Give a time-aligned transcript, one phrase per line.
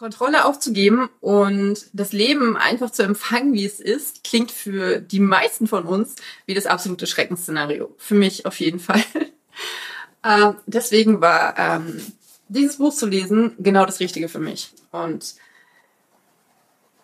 [0.00, 5.66] Kontrolle aufzugeben und das Leben einfach zu empfangen, wie es ist, klingt für die meisten
[5.66, 6.14] von uns
[6.46, 7.94] wie das absolute Schreckensszenario.
[7.98, 9.02] Für mich auf jeden Fall.
[10.24, 12.00] ähm, deswegen war ähm,
[12.48, 14.72] dieses Buch zu lesen genau das Richtige für mich.
[14.90, 15.34] Und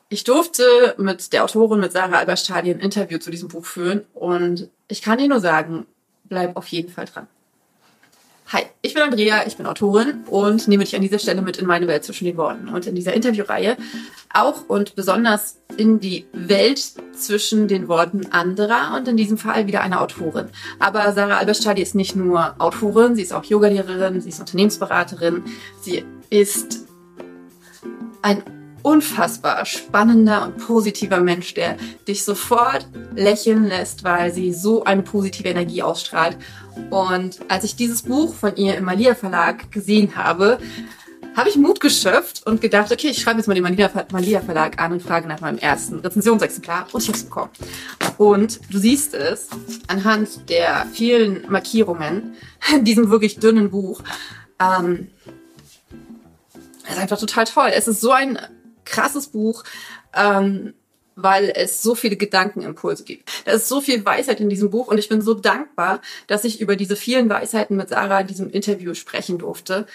[0.08, 4.70] ich durfte mit der Autorin, mit Sarah Alberstadi, ein Interview zu diesem Buch führen und
[4.88, 5.84] ich kann dir nur sagen,
[6.24, 7.26] bleib auf jeden Fall dran.
[8.52, 11.66] Hi, ich bin Andrea, ich bin Autorin und nehme dich an dieser Stelle mit in
[11.66, 12.68] meine Welt zwischen den Worten.
[12.68, 13.76] Und in dieser Interviewreihe
[14.32, 16.80] auch und besonders in die Welt
[17.16, 20.46] zwischen den Worten anderer und in diesem Fall wieder einer Autorin.
[20.78, 25.42] Aber Sarah Alberstadi ist nicht nur Autorin, sie ist auch Yogalehrerin, sie ist Unternehmensberaterin,
[25.80, 26.86] sie ist
[28.22, 28.44] ein
[28.86, 31.76] unfassbar spannender und positiver Mensch, der
[32.06, 36.36] dich sofort lächeln lässt, weil sie so eine positive Energie ausstrahlt.
[36.90, 40.58] Und als ich dieses Buch von ihr im Malia Verlag gesehen habe,
[41.36, 43.90] habe ich Mut geschöpft und gedacht, okay, ich schreibe jetzt mal den Malia,
[44.40, 47.50] Verlag an und frage nach meinem ersten Rezensionsexemplar und ich habe es bekommen.
[48.16, 49.48] Und du siehst es
[49.86, 52.34] anhand der vielen Markierungen
[52.72, 54.02] in diesem wirklich dünnen Buch.
[54.58, 55.08] Ähm,
[56.84, 57.70] es ist einfach total toll.
[57.74, 58.38] Es ist so ein
[58.86, 59.62] krasses Buch,
[60.14, 60.72] ähm,
[61.16, 63.28] weil es so viele Gedankenimpulse gibt.
[63.46, 66.60] Da ist so viel Weisheit in diesem Buch und ich bin so dankbar, dass ich
[66.60, 69.86] über diese vielen Weisheiten mit Sarah in diesem Interview sprechen durfte.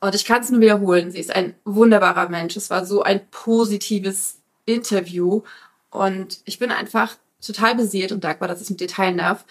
[0.00, 2.56] Und ich kann es nur wiederholen, sie ist ein wunderbarer Mensch.
[2.56, 5.42] Es war so ein positives Interview
[5.90, 9.44] und ich bin einfach total beseelt und dankbar, dass ich mit dir teilen darf.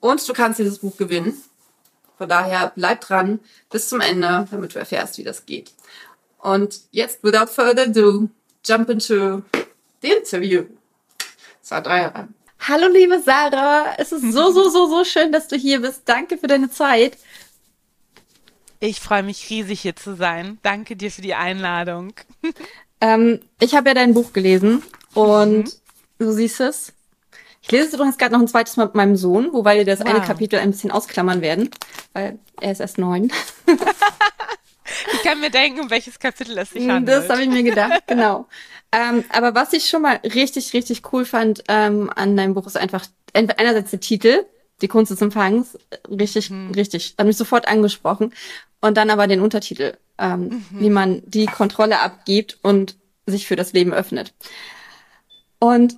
[0.00, 1.34] Und du kannst dieses Buch gewinnen.
[2.18, 5.72] Von daher bleib dran bis zum Ende, damit du erfährst, wie das geht.
[6.38, 8.28] Und jetzt, without further ado,
[8.64, 9.42] jump into
[10.04, 10.64] interview.
[11.68, 12.10] Drei
[12.60, 13.94] Hallo, liebe Sarah.
[13.98, 16.02] Es ist so, so, so, so schön, dass du hier bist.
[16.06, 17.18] Danke für deine Zeit.
[18.80, 20.58] Ich freue mich riesig, hier zu sein.
[20.62, 22.12] Danke dir für die Einladung.
[23.00, 24.82] Ähm, ich habe ja dein Buch gelesen
[25.14, 25.70] und mhm.
[26.18, 26.92] du siehst es.
[27.60, 30.00] Ich lese es übrigens gerade noch ein zweites Mal mit meinem Sohn, wobei wir das
[30.00, 30.06] wow.
[30.06, 31.70] eine Kapitel ein bisschen ausklammern werden,
[32.12, 33.32] weil er ist erst neun.
[35.24, 37.16] Ich kann mir denken, um welches Kapitel es sich handelt.
[37.16, 38.46] Das habe ich mir gedacht, genau.
[38.92, 42.76] ähm, aber was ich schon mal richtig, richtig cool fand ähm, an deinem Buch ist
[42.76, 44.44] einfach einerseits der Titel,
[44.82, 45.78] die Kunst des Empfangs,
[46.10, 46.72] richtig, mhm.
[46.72, 48.34] richtig, hat mich sofort angesprochen.
[48.82, 50.66] Und dann aber den Untertitel, ähm, mhm.
[50.72, 54.34] wie man die Kontrolle abgibt und sich für das Leben öffnet.
[55.58, 55.96] Und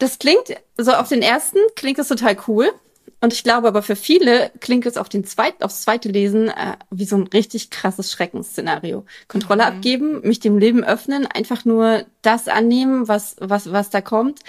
[0.00, 2.72] das klingt, so auf den ersten klingt das total cool.
[3.20, 6.76] Und ich glaube aber für viele klingt es auf den zweiten, aufs zweite Lesen äh,
[6.90, 9.04] wie so ein richtig krasses Schreckensszenario.
[9.26, 9.68] Kontrolle mhm.
[9.76, 14.40] abgeben, mich dem Leben öffnen, einfach nur das annehmen, was, was, was da kommt.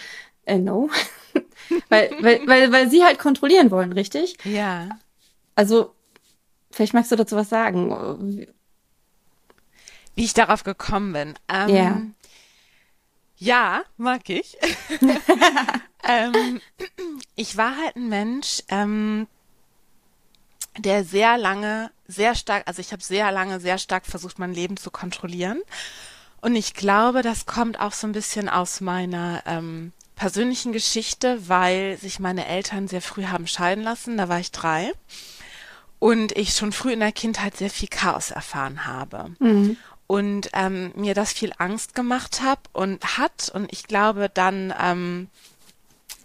[0.46, 0.90] Äh, no.
[1.90, 4.38] weil, weil, weil, weil sie halt kontrollieren wollen, richtig?
[4.44, 4.90] Ja.
[5.56, 5.94] Also,
[6.72, 8.48] vielleicht magst du dazu was sagen.
[10.16, 11.34] Wie ich darauf gekommen bin.
[11.48, 12.02] Ähm, ja.
[13.38, 14.58] Ja, mag ich.
[16.04, 16.60] ähm,
[17.36, 19.28] ich war halt ein Mensch, ähm,
[20.78, 24.78] der sehr lange, sehr stark, also ich habe sehr lange, sehr stark versucht, mein Leben
[24.78, 25.62] zu kontrollieren.
[26.42, 31.98] Und ich glaube, das kommt auch so ein bisschen aus meiner ähm, persönlichen Geschichte, weil
[31.98, 34.18] sich meine Eltern sehr früh haben scheiden lassen.
[34.18, 34.92] Da war ich drei.
[36.00, 39.32] Und ich schon früh in der Kindheit sehr viel Chaos erfahren habe.
[39.40, 44.74] Mhm und ähm, mir das viel Angst gemacht hab und hat und ich glaube dann
[44.82, 45.30] ähm,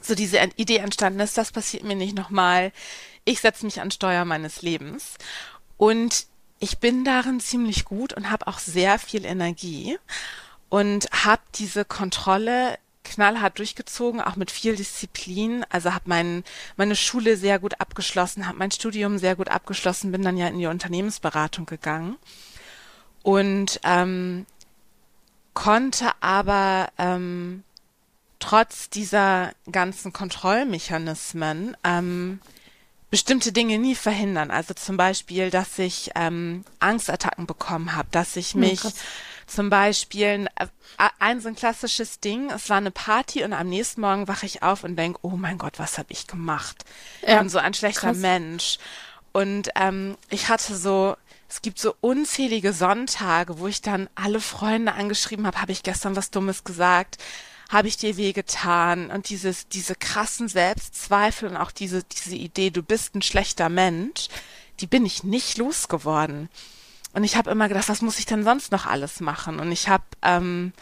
[0.01, 2.73] so diese Idee entstanden ist, das passiert mir nicht nochmal.
[3.25, 5.17] Ich setze mich an Steuer meines Lebens
[5.77, 6.27] und
[6.59, 9.99] ich bin darin ziemlich gut und habe auch sehr viel Energie
[10.69, 15.67] und habe diese Kontrolle knallhart durchgezogen, auch mit viel Disziplin.
[15.71, 16.45] Also habe mein,
[16.77, 20.59] meine Schule sehr gut abgeschlossen, habe mein Studium sehr gut abgeschlossen, bin dann ja in
[20.59, 22.17] die Unternehmensberatung gegangen
[23.23, 24.47] und ähm,
[25.55, 27.63] konnte aber ähm,
[28.39, 32.41] trotz dieser ganzen Kontrollmechanismen ähm,
[33.11, 34.51] bestimmte Dinge nie verhindern.
[34.51, 38.91] Also zum Beispiel, dass ich ähm, Angstattacken bekommen habe, dass ich hm, mich oh
[39.47, 40.67] zum Beispiel äh,
[41.19, 44.63] ein so ein klassisches Ding, es war eine Party und am nächsten Morgen wache ich
[44.63, 46.85] auf und denke, oh mein Gott, was habe ich gemacht?
[47.27, 47.41] Ja.
[47.41, 48.17] Und so ein schlechter Krass.
[48.17, 48.79] Mensch.
[49.33, 51.17] Und ähm, ich hatte so
[51.53, 56.17] es gibt so unzählige Sonntage, wo ich dann alle Freunde angeschrieben habe, habe ich gestern
[56.17, 57.19] was Dummes gesagt,
[57.69, 62.83] habe ich dir wehgetan und dieses, diese krassen Selbstzweifel und auch diese, diese Idee, du
[62.83, 64.29] bist ein schlechter Mensch,
[64.81, 66.49] die bin ich nicht losgeworden.
[67.13, 69.61] Und ich habe immer gedacht, was muss ich denn sonst noch alles machen?
[69.61, 70.73] Und ich habe ähm,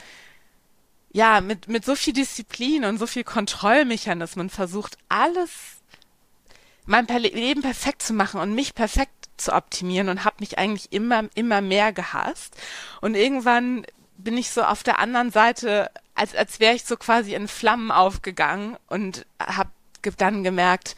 [1.13, 5.80] ja mit, mit so viel Disziplin und so viel Kontrollmechanismen versucht, alles
[6.87, 11.25] mein Leben perfekt zu machen und mich perfekt zu optimieren und habe mich eigentlich immer,
[11.35, 12.57] immer mehr gehasst.
[13.01, 13.85] Und irgendwann
[14.19, 17.91] bin ich so auf der anderen Seite, als, als wäre ich so quasi in Flammen
[17.91, 19.71] aufgegangen und habe
[20.17, 20.97] dann gemerkt,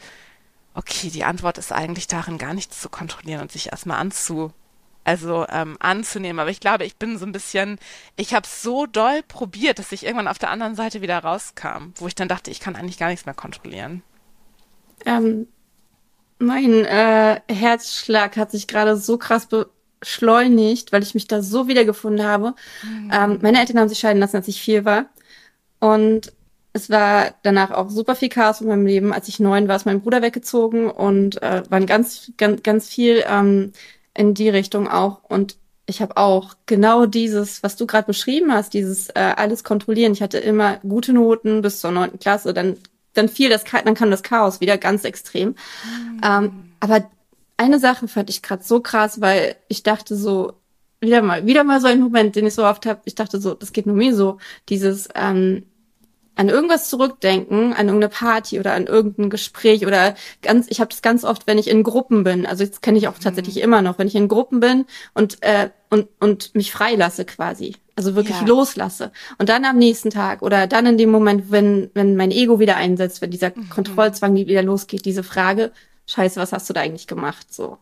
[0.73, 4.51] okay, die Antwort ist eigentlich darin, gar nichts zu kontrollieren und sich erstmal anzu,
[5.03, 6.39] also ähm, anzunehmen.
[6.39, 7.79] Aber ich glaube, ich bin so ein bisschen,
[8.15, 12.07] ich habe so doll probiert, dass ich irgendwann auf der anderen Seite wieder rauskam, wo
[12.07, 14.01] ich dann dachte, ich kann eigentlich gar nichts mehr kontrollieren.
[15.05, 15.47] Ähm,
[16.45, 22.25] mein äh, Herzschlag hat sich gerade so krass beschleunigt, weil ich mich da so wiedergefunden
[22.25, 22.53] habe.
[22.83, 23.11] Mhm.
[23.13, 25.05] Ähm, meine Eltern haben sich scheiden lassen, als ich vier war.
[25.79, 26.33] Und
[26.73, 29.13] es war danach auch super viel Chaos in meinem Leben.
[29.13, 33.23] Als ich neun war, ist mein Bruder weggezogen und äh, waren ganz, ganz, ganz viel
[33.27, 33.73] ähm,
[34.15, 35.23] in die Richtung auch.
[35.23, 40.13] Und ich habe auch genau dieses, was du gerade beschrieben hast, dieses äh, alles kontrollieren.
[40.13, 42.77] Ich hatte immer gute Noten bis zur neunten Klasse, dann
[43.13, 45.49] dann fiel das, dann kam das Chaos wieder ganz extrem.
[45.49, 46.21] Mhm.
[46.23, 47.09] Ähm, aber
[47.57, 50.53] eine Sache fand ich gerade so krass, weil ich dachte so,
[50.99, 53.53] wieder mal, wieder mal so ein Moment, den ich so oft habe, ich dachte so,
[53.53, 54.37] das geht nur mir so,
[54.69, 55.65] dieses ähm,
[56.35, 61.01] an irgendwas zurückdenken, an irgendeine Party oder an irgendein Gespräch oder ganz, ich habe das
[61.01, 63.61] ganz oft, wenn ich in Gruppen bin, also jetzt kenne ich auch tatsächlich mhm.
[63.61, 68.15] immer noch, wenn ich in Gruppen bin und äh, und und mich freilasse quasi, also
[68.15, 68.47] wirklich ja.
[68.47, 72.59] loslasse und dann am nächsten Tag oder dann in dem Moment, wenn wenn mein Ego
[72.59, 73.69] wieder einsetzt, wenn dieser mhm.
[73.69, 75.71] Kontrollzwang wieder losgeht, diese Frage,
[76.07, 77.77] Scheiße, was hast du da eigentlich gemacht so?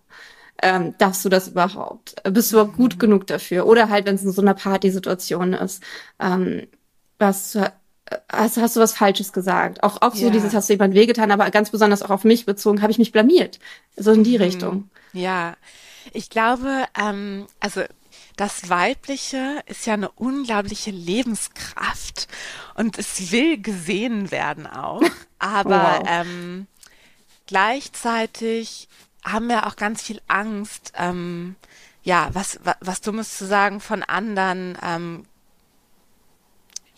[0.61, 2.15] Ähm, darfst du das überhaupt?
[2.23, 2.99] Bist du überhaupt gut mhm.
[2.99, 3.65] genug dafür?
[3.65, 5.81] Oder halt, wenn es in so einer Partysituation ist,
[6.19, 6.67] ähm,
[7.17, 7.57] was
[8.31, 9.83] hast, hast du was Falsches gesagt.
[9.83, 10.31] Auch, auch so ja.
[10.31, 13.11] dieses, hast du jemand wehgetan, aber ganz besonders auch auf mich bezogen, habe ich mich
[13.11, 13.59] blamiert.
[13.95, 14.43] So in die mhm.
[14.43, 14.89] Richtung.
[15.13, 15.55] Ja,
[16.13, 17.81] ich glaube, ähm, also
[18.37, 22.27] das Weibliche ist ja eine unglaubliche Lebenskraft
[22.75, 25.01] und es will gesehen werden auch.
[25.39, 26.07] Aber wow.
[26.07, 26.67] ähm,
[27.47, 28.87] gleichzeitig
[29.23, 31.55] haben wir auch ganz viel Angst, ähm,
[32.03, 35.25] ja, was, was, was Dummes zu sagen von anderen, ähm,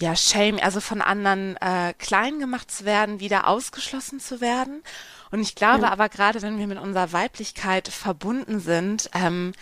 [0.03, 4.83] ja, Shame, also von anderen äh, klein gemacht zu werden, wieder ausgeschlossen zu werden.
[5.31, 5.91] Und ich glaube ja.
[5.91, 9.53] aber gerade, wenn wir mit unserer Weiblichkeit verbunden sind, ähm,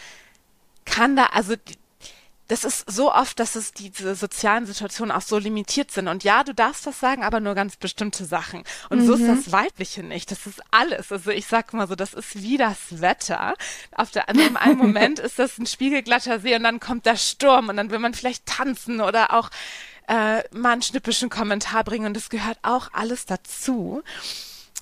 [0.84, 1.54] kann da, also
[2.48, 6.08] das ist so oft, dass es diese sozialen Situationen auch so limitiert sind.
[6.08, 8.64] Und ja, du darfst das sagen, aber nur ganz bestimmte Sachen.
[8.90, 9.06] Und mhm.
[9.06, 9.36] so ist mhm.
[9.36, 10.32] das Weibliche nicht.
[10.32, 11.12] Das ist alles.
[11.12, 13.54] Also ich sag mal so, das ist wie das Wetter.
[13.96, 17.70] Auf der, in einem Moment ist das ein spiegelglatter See und dann kommt der Sturm
[17.70, 19.52] und dann will man vielleicht tanzen oder auch
[20.12, 24.04] äh, mal einen schnippischen Kommentar bringen und das gehört auch alles dazu.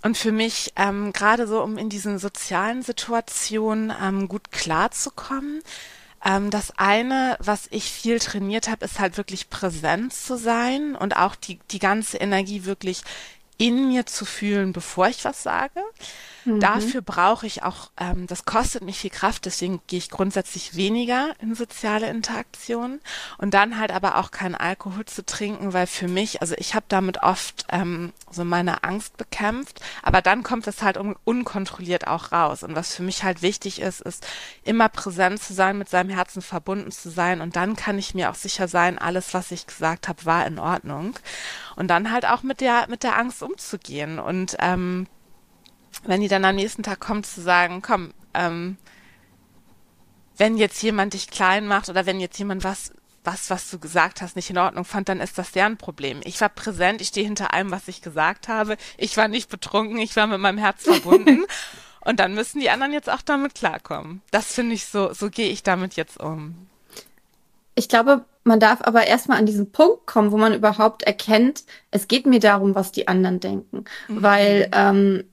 [0.02, 5.62] Und für mich, ähm, gerade so, um in diesen sozialen Situationen ähm, gut klarzukommen,
[6.26, 11.16] ähm, das eine, was ich viel trainiert habe, ist halt wirklich präsent zu sein und
[11.16, 13.04] auch die, die ganze Energie wirklich
[13.58, 15.82] in mir zu fühlen, bevor ich was sage.
[16.46, 16.60] Mhm.
[16.60, 21.34] Dafür brauche ich auch, ähm, das kostet mich viel Kraft, deswegen gehe ich grundsätzlich weniger
[21.40, 23.02] in soziale Interaktionen
[23.38, 26.86] und dann halt aber auch keinen Alkohol zu trinken, weil für mich, also ich habe
[26.88, 32.32] damit oft ähm, so meine Angst bekämpft, aber dann kommt es halt un unkontrolliert auch
[32.32, 32.64] raus.
[32.64, 34.26] Und was für mich halt wichtig ist, ist
[34.64, 38.30] immer präsent zu sein, mit seinem Herzen verbunden zu sein und dann kann ich mir
[38.30, 41.16] auch sicher sein, alles, was ich gesagt habe, war in Ordnung.
[41.76, 45.08] Und dann halt auch mit der, mit der Angst umzugehen und ähm,
[46.06, 48.78] wenn die dann am nächsten Tag kommt, zu sagen, komm, ähm,
[50.38, 52.94] wenn jetzt jemand dich klein macht oder wenn jetzt jemand was,
[53.24, 56.22] was, was du gesagt hast, nicht in Ordnung fand, dann ist das deren Problem.
[56.24, 58.78] Ich war präsent, ich stehe hinter allem, was ich gesagt habe.
[58.98, 61.46] Ich war nicht betrunken, ich war mit meinem Herz verbunden.
[62.02, 64.22] Und dann müssen die anderen jetzt auch damit klarkommen.
[64.32, 66.68] Das finde ich so, so gehe ich damit jetzt um.
[67.76, 72.08] Ich glaube, man darf aber erstmal an diesen Punkt kommen, wo man überhaupt erkennt, es
[72.08, 73.84] geht mir darum, was die anderen denken.
[74.08, 74.24] Mhm.
[74.24, 75.24] Weil ähm,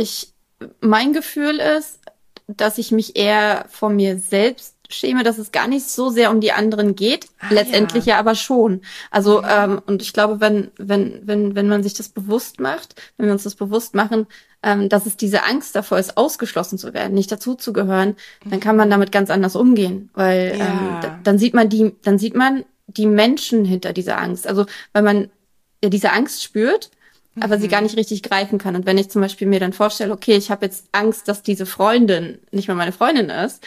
[0.00, 0.32] ich,
[0.80, 2.00] mein Gefühl ist,
[2.46, 6.40] dass ich mich eher vor mir selbst schäme, dass es gar nicht so sehr um
[6.40, 8.14] die anderen geht, ah, letztendlich ja.
[8.14, 8.18] ja.
[8.18, 8.82] aber schon.
[9.10, 9.64] Also ja.
[9.64, 13.32] ähm, und ich glaube, wenn wenn wenn wenn man sich das bewusst macht, wenn wir
[13.32, 14.26] uns das bewusst machen,
[14.62, 18.90] ähm, dass es diese Angst davor ist, ausgeschlossen zu werden, nicht dazuzugehören, dann kann man
[18.90, 20.66] damit ganz anders umgehen, weil ja.
[21.04, 24.46] ähm, dann sieht man die, dann sieht man die Menschen hinter dieser Angst.
[24.46, 25.30] Also weil man
[25.82, 26.90] ja diese Angst spürt
[27.38, 27.60] aber mhm.
[27.60, 28.74] sie gar nicht richtig greifen kann.
[28.74, 31.66] Und wenn ich zum Beispiel mir dann vorstelle, okay, ich habe jetzt Angst, dass diese
[31.66, 33.64] Freundin nicht mehr meine Freundin ist,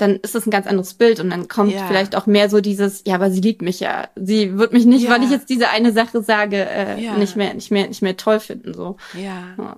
[0.00, 1.86] dann ist das ein ganz anderes Bild und dann kommt ja.
[1.86, 4.08] vielleicht auch mehr so dieses, ja, aber sie liebt mich ja.
[4.16, 5.10] Sie wird mich nicht, ja.
[5.10, 7.16] weil ich jetzt diese eine Sache sage, äh, ja.
[7.16, 8.96] nicht mehr, nicht mehr, nicht mehr toll finden, so.
[9.12, 9.76] Ja.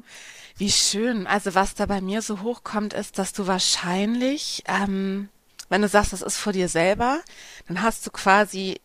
[0.56, 1.26] Wie schön.
[1.26, 5.28] Also was da bei mir so hochkommt, ist, dass du wahrscheinlich, ähm,
[5.68, 7.21] wenn du sagst, das ist vor dir selber,
[7.66, 8.80] dann hast du quasi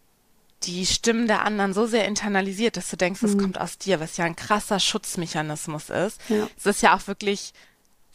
[0.64, 3.42] die Stimmen der anderen so sehr internalisiert, dass du denkst, es Mhm.
[3.42, 6.20] kommt aus dir, was ja ein krasser Schutzmechanismus ist.
[6.30, 6.48] Ja.
[6.58, 7.54] Es ist ja auch wirklich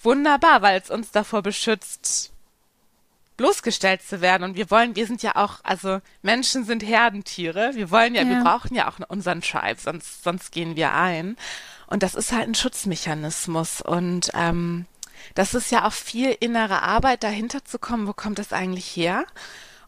[0.02, 2.32] wunderbar, weil es uns davor beschützt,
[3.36, 4.42] bloßgestellt zu werden.
[4.44, 7.72] Und wir wollen, wir sind ja auch, also Menschen sind Herdentiere.
[7.74, 8.42] Wir wollen ja, wir Ja.
[8.42, 11.36] brauchen ja auch unseren Tribe, sonst, sonst gehen wir ein.
[11.86, 13.80] Und das ist halt ein Schutzmechanismus.
[13.80, 14.86] Und ähm,
[15.34, 19.24] das ist ja auch viel innere Arbeit, dahinter zu kommen, wo kommt das eigentlich her?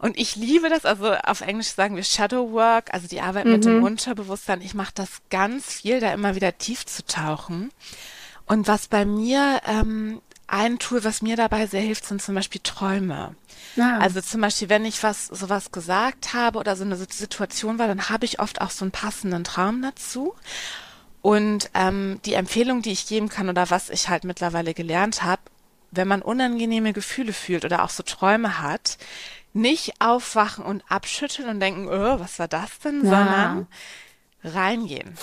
[0.05, 3.65] Und ich liebe das, also auf Englisch sagen wir Shadow Work, also die Arbeit mit
[3.65, 4.61] dem Unterbewusstsein.
[4.61, 7.71] Ich mache das ganz viel, da immer wieder tief zu tauchen.
[8.45, 12.61] Und was bei mir, ähm, ein Tool, was mir dabei sehr hilft, sind zum Beispiel
[12.63, 13.35] Träume.
[13.77, 13.97] Ja.
[13.97, 18.11] Also zum Beispiel, wenn ich was, sowas gesagt habe oder so eine Situation war, dann
[18.11, 20.35] habe ich oft auch so einen passenden Traum dazu.
[21.23, 25.41] Und ähm, die Empfehlung, die ich geben kann oder was ich halt mittlerweile gelernt habe,
[25.93, 28.99] wenn man unangenehme Gefühle fühlt oder auch so Träume hat,
[29.55, 33.11] nicht aufwachen und abschütteln und denken, oh, was war das denn, Ja.
[33.11, 33.67] sondern
[34.45, 35.17] reingehen.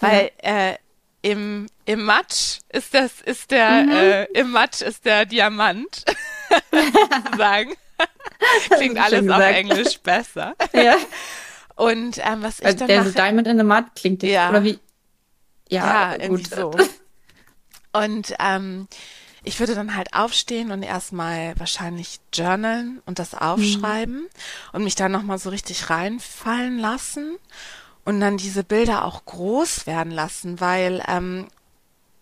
[0.00, 0.74] Weil äh,
[1.22, 6.04] im, im Matsch ist das, ist der, äh, im Matsch ist der Diamant,
[7.24, 7.72] sozusagen.
[8.76, 9.54] Klingt alles auf gesagt.
[9.56, 10.54] Englisch besser.
[10.72, 10.96] ja.
[11.76, 14.50] Und ähm, was ich Also dann der mache, Diamond in the Mud klingt Ja.
[14.50, 14.78] Oder wie?
[15.68, 16.48] ja, Ja, gut.
[16.48, 16.72] so.
[17.92, 18.88] Und ähm,
[19.44, 24.28] ich würde dann halt aufstehen und erstmal wahrscheinlich journalen und das aufschreiben
[24.72, 27.36] und mich dann nochmal so richtig reinfallen lassen
[28.04, 31.48] und dann diese Bilder auch groß werden lassen, weil ähm,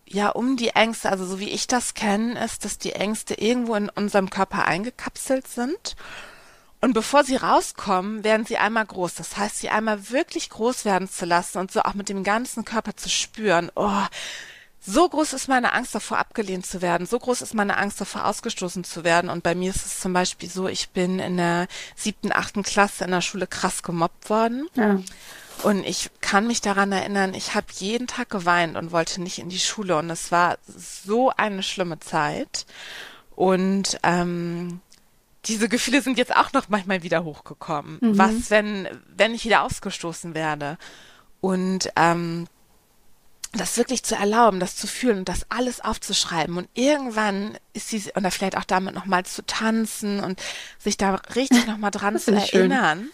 [0.07, 3.75] ja um die Ängste, also so wie ich das kenne, ist, dass die Ängste irgendwo
[3.75, 5.97] in unserem Körper eingekapselt sind.
[6.83, 9.15] Und bevor sie rauskommen, werden sie einmal groß.
[9.15, 12.65] Das heißt, sie einmal wirklich groß werden zu lassen und so auch mit dem ganzen
[12.65, 13.71] Körper zu spüren.
[13.75, 14.03] Oh,
[14.81, 17.07] so groß ist meine Angst davor, abgelehnt zu werden.
[17.07, 19.29] So groß ist meine Angst davor, ausgestoßen zu werden.
[19.29, 23.05] Und bei mir ist es zum Beispiel so, ich bin in der siebten, achten Klasse
[23.05, 24.69] in der Schule krass gemobbt worden.
[24.75, 25.01] Ja.
[25.63, 29.51] Und ich kann mich daran erinnern, ich habe jeden Tag geweint und wollte nicht in
[29.51, 29.99] die Schule.
[29.99, 32.65] Und es war so eine schlimme Zeit.
[33.37, 34.81] Und ähm,
[35.45, 37.99] diese Gefühle sind jetzt auch noch manchmal wieder hochgekommen.
[38.01, 40.79] Was, wenn, wenn ich wieder ausgestoßen werde?
[41.43, 42.47] Und ähm,
[43.53, 46.57] das wirklich zu erlauben, das zu fühlen und das alles aufzuschreiben.
[46.57, 50.41] Und irgendwann ist diese, oder vielleicht auch damit nochmal zu tanzen und
[50.79, 52.71] sich da richtig nochmal dran zu ich schön.
[52.71, 53.11] erinnern.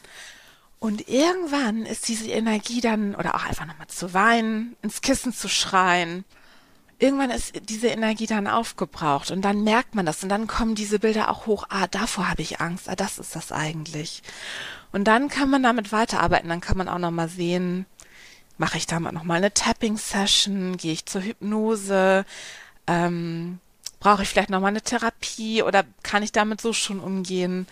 [0.79, 5.49] Und irgendwann ist diese Energie dann, oder auch einfach nochmal zu weinen, ins Kissen zu
[5.49, 6.25] schreien.
[6.99, 10.99] Irgendwann ist diese Energie dann aufgebraucht und dann merkt man das und dann kommen diese
[10.99, 11.67] Bilder auch hoch.
[11.69, 12.89] Ah, davor habe ich Angst.
[12.89, 14.23] Ah, das ist das eigentlich.
[14.93, 16.49] Und dann kann man damit weiterarbeiten.
[16.49, 17.87] Dann kann man auch nochmal sehen,
[18.59, 22.25] mache ich damit nochmal eine Tapping-Session, gehe ich zur Hypnose,
[22.87, 23.59] ähm,
[24.01, 27.67] brauche ich vielleicht nochmal eine Therapie oder kann ich damit so schon umgehen?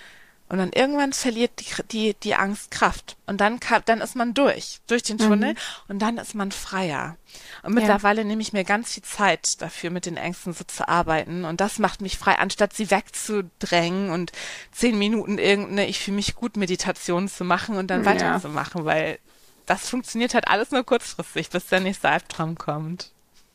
[0.47, 3.17] Und dann irgendwann verliert die, die, die Angst Kraft.
[3.27, 5.55] Und dann, kann, dann ist man durch, durch den Tunnel
[5.89, 7.17] und dann ist man freier.
[7.63, 11.47] Und mittlerweile nehme ich mir ganz viel Zeit dafür, mit den Ängsten so zu arbeiten.
[11.47, 14.33] Und das macht mich frei, anstatt sie wegzudrängen und
[14.71, 18.11] zehn Minuten irgendeine Ich fühle mich gut Meditation zu machen und dann Ja.
[18.11, 19.19] weiterzumachen, weil
[19.67, 23.11] das funktioniert halt alles nur kurzfristig, bis der nächste Albtraum kommt.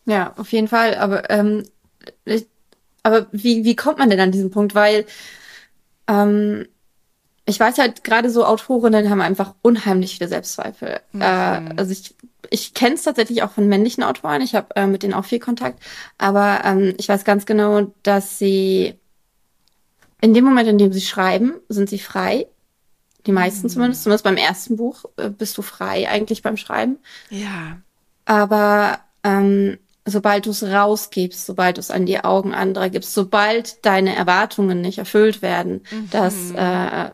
[0.05, 0.95] Ja, auf jeden Fall.
[0.95, 1.65] Aber, ähm,
[2.25, 2.47] ich,
[3.03, 4.75] aber wie, wie kommt man denn an diesen Punkt?
[4.75, 5.05] Weil
[6.07, 6.67] ähm,
[7.45, 10.99] ich weiß halt, gerade so Autorinnen haben einfach unheimlich viele Selbstzweifel.
[11.19, 11.23] Äh,
[11.77, 12.15] also ich,
[12.49, 14.41] ich kenne es tatsächlich auch von männlichen Autoren.
[14.41, 15.81] Ich habe äh, mit denen auch viel Kontakt.
[16.17, 18.99] Aber ähm, ich weiß ganz genau, dass sie
[20.21, 22.47] in dem Moment, in dem sie schreiben, sind sie frei.
[23.25, 26.99] Die meisten zumindest, zumindest beim ersten Buch äh, bist du frei eigentlich beim Schreiben.
[27.29, 27.79] Ja.
[28.25, 33.85] Aber ähm, sobald du es rausgibst, sobald du es an die Augen anderer gibst, sobald
[33.85, 37.11] deine Erwartungen nicht erfüllt werden, dass äh,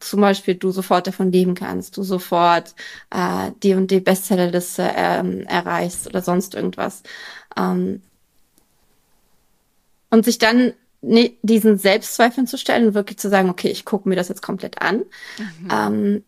[0.00, 2.74] zum Beispiel du sofort davon leben kannst, du sofort
[3.10, 7.02] äh, die und die Bestsellerliste ähm, erreichst oder sonst irgendwas.
[7.56, 8.02] Ähm,
[10.10, 14.16] und sich dann diesen Selbstzweifeln zu stellen und wirklich zu sagen, okay, ich gucke mir
[14.16, 15.02] das jetzt komplett an.
[15.70, 16.24] Ähm,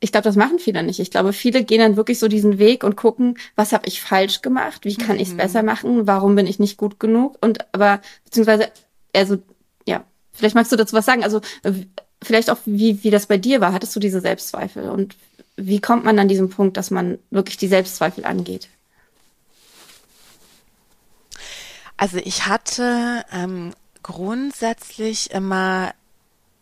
[0.00, 1.00] ich glaube, das machen viele nicht.
[1.00, 4.42] Ich glaube, viele gehen dann wirklich so diesen Weg und gucken, was habe ich falsch
[4.42, 8.00] gemacht, wie kann ich es besser machen, warum bin ich nicht gut genug und aber
[8.24, 8.68] beziehungsweise
[9.14, 9.38] also
[9.86, 11.24] ja, vielleicht magst du dazu was sagen.
[11.24, 11.40] Also
[12.22, 13.72] vielleicht auch wie wie das bei dir war.
[13.72, 15.16] Hattest du diese Selbstzweifel und
[15.56, 18.68] wie kommt man an diesem Punkt, dass man wirklich die Selbstzweifel angeht?
[21.98, 25.92] Also ich hatte ähm, grundsätzlich immer,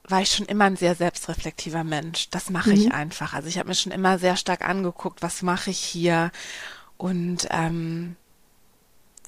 [0.08, 2.30] war ich schon immer ein sehr selbstreflektiver Mensch.
[2.30, 3.34] Das mache ich einfach.
[3.34, 6.32] Also ich habe mir schon immer sehr stark angeguckt, was mache ich hier
[6.96, 8.16] und ähm,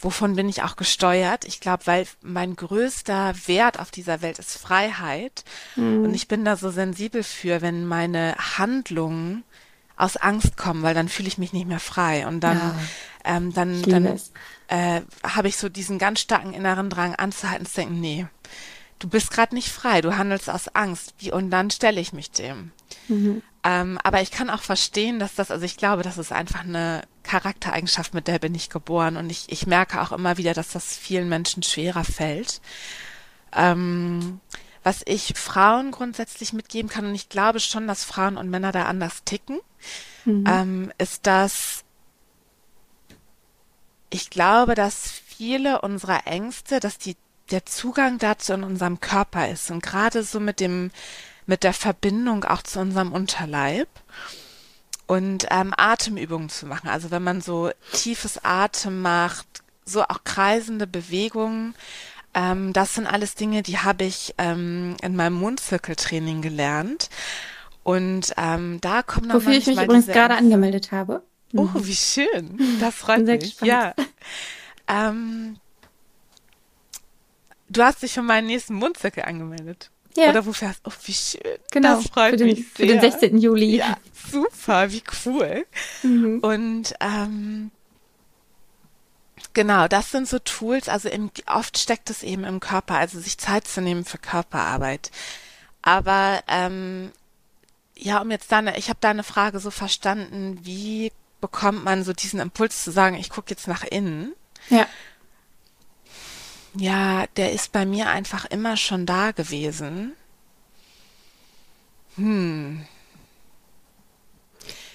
[0.00, 1.44] wovon bin ich auch gesteuert?
[1.44, 5.44] Ich glaube, weil mein größter Wert auf dieser Welt ist Freiheit.
[5.76, 6.04] Mhm.
[6.04, 9.44] Und ich bin da so sensibel für, wenn meine Handlungen
[9.96, 12.26] aus Angst kommen, weil dann fühle ich mich nicht mehr frei.
[12.26, 12.74] Und dann, ja,
[13.28, 14.18] ähm, dann, dann
[14.68, 18.26] äh, habe ich so diesen ganz starken inneren Drang anzuhalten, zu denken, nee,
[18.98, 21.14] du bist gerade nicht frei, du handelst aus Angst.
[21.18, 22.72] Wie, und dann stelle ich mich dem.
[23.08, 23.42] Mhm.
[23.64, 27.02] Ähm, aber ich kann auch verstehen, dass das, also ich glaube, das ist einfach eine
[27.22, 29.18] Charaktereigenschaft, mit der bin ich geboren.
[29.18, 32.62] Und ich, ich merke auch immer wieder, dass das vielen Menschen schwerer fällt.
[33.54, 34.40] Ähm,
[34.82, 38.86] was ich Frauen grundsätzlich mitgeben kann, und ich glaube schon, dass Frauen und Männer da
[38.86, 39.60] anders ticken,
[40.24, 40.44] mhm.
[40.48, 41.84] ähm, ist, dass
[44.10, 47.16] ich glaube, dass viele unserer Ängste, dass die
[47.50, 50.90] der Zugang dazu in unserem Körper ist und gerade so mit dem
[51.46, 53.88] mit der Verbindung auch zu unserem Unterleib
[55.06, 56.88] und ähm, Atemübungen zu machen.
[56.88, 59.46] Also wenn man so tiefes Atem macht,
[59.86, 61.74] so auch kreisende Bewegungen,
[62.34, 67.08] ähm, das sind alles Dinge, die habe ich ähm, in meinem Mundzirkeltraining gelernt.
[67.82, 71.22] Und ähm, da kommen dann Wofür ich mich übrigens gerade angemeldet habe.
[71.54, 71.86] Oh, mhm.
[71.86, 72.78] wie schön.
[72.80, 73.40] Das freut mich.
[73.40, 73.68] Gespannt.
[73.68, 73.94] Ja.
[74.86, 75.58] Ähm,
[77.68, 79.90] du hast dich für meinen nächsten Mundzirkel angemeldet.
[80.16, 80.30] Ja.
[80.30, 80.90] Oder wofür hast du?
[80.90, 81.58] Oh, wie schön.
[81.70, 81.96] Genau.
[81.96, 82.86] Das freut für den, mich sehr.
[82.86, 83.38] Für den 16.
[83.38, 83.76] Juli.
[83.76, 83.96] Ja,
[84.30, 85.66] super, wie cool.
[86.02, 86.40] Mhm.
[86.40, 87.70] Und ähm,
[89.52, 93.38] genau, das sind so Tools, also im, oft steckt es eben im Körper, also sich
[93.38, 95.10] Zeit zu nehmen für Körperarbeit.
[95.82, 97.12] Aber ähm,
[97.96, 102.40] ja, um jetzt deine, ich habe deine Frage so verstanden, wie bekommt man so diesen
[102.40, 104.34] Impuls zu sagen, ich gucke jetzt nach innen?
[104.70, 104.86] Ja.
[106.74, 110.12] Ja, der ist bei mir einfach immer schon da gewesen.
[112.16, 112.86] Hm.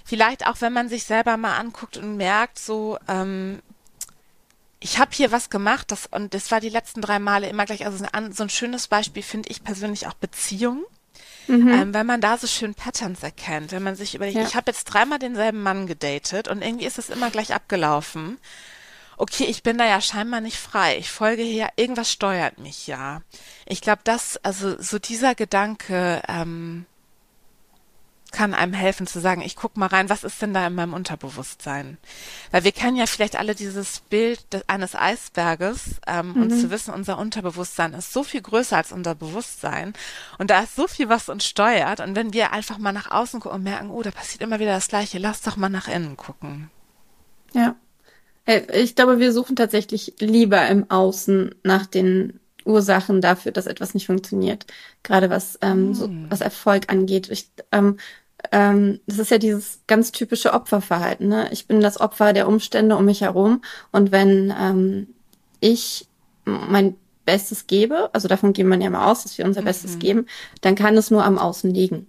[0.05, 3.61] Vielleicht auch, wenn man sich selber mal anguckt und merkt, so, ähm,
[4.79, 7.85] ich habe hier was gemacht, das, und das war die letzten drei Male immer gleich,
[7.85, 10.83] also so ein, so ein schönes Beispiel finde ich persönlich auch Beziehungen.
[11.47, 11.69] Mhm.
[11.69, 14.43] Ähm, wenn man da so schön Patterns erkennt, wenn man sich überlegt, ja.
[14.43, 18.37] ich habe jetzt dreimal denselben Mann gedatet und irgendwie ist es immer gleich abgelaufen.
[19.17, 20.97] Okay, ich bin da ja scheinbar nicht frei.
[20.97, 23.21] Ich folge hier, irgendwas steuert mich ja.
[23.65, 26.85] Ich glaube, das, also so dieser Gedanke, ähm,
[28.33, 30.93] kann einem helfen zu sagen, ich guck mal rein, was ist denn da in meinem
[30.93, 31.97] Unterbewusstsein?
[32.51, 36.41] Weil wir kennen ja vielleicht alle dieses Bild des, eines Eisberges ähm, mhm.
[36.41, 39.93] und zu wissen, unser Unterbewusstsein ist so viel größer als unser Bewusstsein
[40.39, 43.39] und da ist so viel, was uns steuert und wenn wir einfach mal nach außen
[43.39, 46.17] gucken und merken, oh, da passiert immer wieder das Gleiche, lass doch mal nach innen
[46.17, 46.69] gucken.
[47.53, 47.75] Ja.
[48.45, 53.93] Äh, ich glaube, wir suchen tatsächlich lieber im Außen nach den Ursachen dafür, dass etwas
[53.93, 54.65] nicht funktioniert.
[55.03, 56.27] Gerade was, ähm, so, hm.
[56.29, 57.29] was Erfolg angeht.
[57.29, 57.97] Ich, ähm,
[58.51, 61.27] ähm, das ist ja dieses ganz typische Opferverhalten.
[61.27, 61.49] Ne?
[61.51, 65.07] Ich bin das Opfer der Umstände um mich herum und wenn ähm,
[65.59, 66.07] ich
[66.45, 69.65] mein Bestes gebe, also davon gehen man ja mal aus, dass wir unser mhm.
[69.65, 70.25] Bestes geben,
[70.61, 72.07] dann kann es nur am Außen liegen.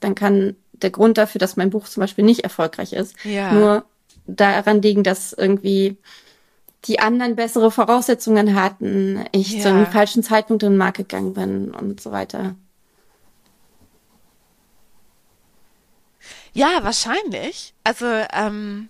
[0.00, 3.52] Dann kann der Grund dafür, dass mein Buch zum Beispiel nicht erfolgreich ist, ja.
[3.52, 3.84] nur
[4.26, 5.96] daran liegen, dass irgendwie
[6.84, 9.62] die anderen bessere Voraussetzungen hatten, ich ja.
[9.62, 12.54] zu einem falschen Zeitpunkt in den Markt gegangen bin und so weiter.
[16.56, 17.74] Ja, wahrscheinlich.
[17.84, 18.88] Also, ähm,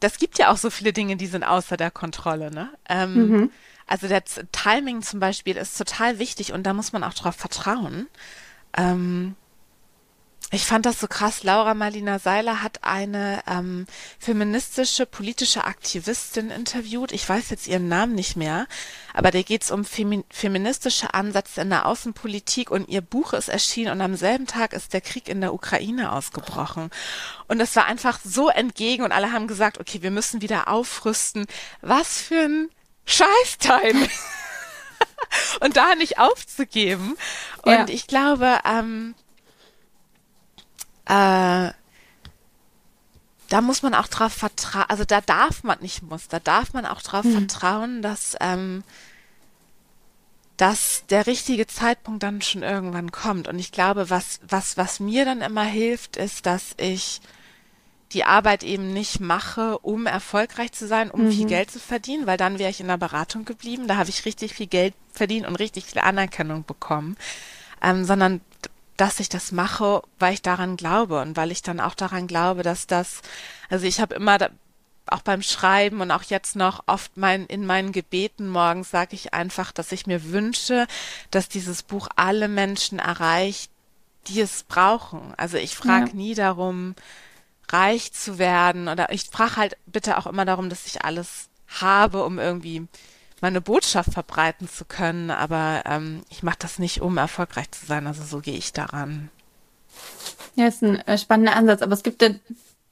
[0.00, 2.70] das gibt ja auch so viele Dinge, die sind außer der Kontrolle, ne?
[2.88, 3.50] Ähm, mhm.
[3.86, 7.36] Also der Z Timing zum Beispiel ist total wichtig und da muss man auch drauf
[7.36, 8.08] vertrauen.
[8.76, 9.36] Ähm,
[10.52, 11.42] ich fand das so krass.
[11.42, 13.86] Laura Marlina Seiler hat eine ähm,
[14.20, 17.10] feministische politische Aktivistin interviewt.
[17.10, 18.68] Ich weiß jetzt ihren Namen nicht mehr,
[19.12, 23.48] aber da geht es um femi feministische Ansätze in der Außenpolitik und ihr Buch ist
[23.48, 26.90] erschienen und am selben Tag ist der Krieg in der Ukraine ausgebrochen.
[27.48, 31.46] Und es war einfach so entgegen und alle haben gesagt, okay, wir müssen wieder aufrüsten.
[31.80, 32.68] Was für ein
[33.04, 33.94] Scheißteil.
[35.60, 37.16] und da nicht aufzugeben.
[37.62, 37.86] Und ja.
[37.88, 39.16] ich glaube, ähm,
[41.06, 41.72] äh,
[43.48, 46.84] da muss man auch drauf vertrauen, also da darf man nicht muss, da darf man
[46.84, 47.32] auch drauf mhm.
[47.32, 48.82] vertrauen, dass, ähm,
[50.56, 53.46] dass der richtige Zeitpunkt dann schon irgendwann kommt.
[53.46, 57.20] Und ich glaube, was, was, was mir dann immer hilft, ist, dass ich
[58.12, 61.32] die Arbeit eben nicht mache, um erfolgreich zu sein, um mhm.
[61.32, 63.88] viel Geld zu verdienen, weil dann wäre ich in der Beratung geblieben.
[63.88, 67.16] Da habe ich richtig viel Geld verdient und richtig viel Anerkennung bekommen.
[67.82, 68.40] Ähm, sondern
[68.96, 72.62] dass ich das mache, weil ich daran glaube und weil ich dann auch daran glaube,
[72.62, 73.22] dass das,
[73.68, 74.50] also ich habe immer da,
[75.08, 79.34] auch beim Schreiben und auch jetzt noch oft mein, in meinen Gebeten morgens sage ich
[79.34, 80.86] einfach, dass ich mir wünsche,
[81.30, 83.70] dass dieses Buch alle Menschen erreicht,
[84.26, 85.32] die es brauchen.
[85.36, 86.14] Also ich frage ja.
[86.14, 86.96] nie darum,
[87.68, 91.48] reich zu werden oder ich frage halt bitte auch immer darum, dass ich alles
[91.80, 92.86] habe, um irgendwie
[93.40, 98.06] meine Botschaft verbreiten zu können, aber ähm, ich mache das nicht, um erfolgreich zu sein.
[98.06, 99.30] Also so gehe ich daran.
[100.54, 102.30] Ja, ist ein äh, spannender Ansatz, aber es gibt ja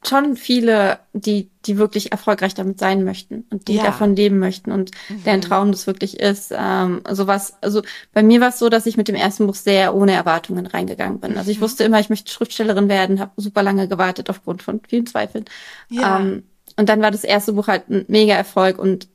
[0.06, 3.84] schon viele, die, die wirklich erfolgreich damit sein möchten und die ja.
[3.84, 5.24] davon leben möchten und mhm.
[5.24, 6.52] deren Traum das wirklich ist.
[6.54, 9.94] Ähm, sowas, also bei mir war es so, dass ich mit dem ersten Buch sehr
[9.94, 11.38] ohne Erwartungen reingegangen bin.
[11.38, 11.62] Also ich mhm.
[11.62, 15.46] wusste immer, ich möchte Schriftstellerin werden, habe super lange gewartet aufgrund von vielen Zweifeln.
[15.88, 16.20] Ja.
[16.20, 16.44] Ähm,
[16.76, 19.08] und dann war das erste Buch halt ein mega Erfolg und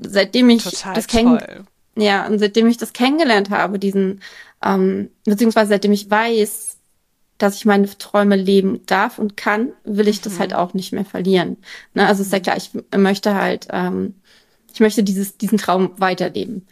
[0.00, 1.64] seitdem ich Total das kenne,
[1.96, 4.20] ja, und seitdem ich das kennengelernt habe, diesen,
[4.64, 6.78] ähm, beziehungsweise seitdem ich weiß,
[7.38, 10.56] dass ich meine Träume leben darf und kann, will ich das halt mhm.
[10.56, 11.56] auch nicht mehr verlieren.
[11.94, 12.06] Ne?
[12.06, 14.14] Also ist ja klar, ich möchte halt, ähm,
[14.72, 16.66] ich möchte dieses, diesen Traum weiterleben.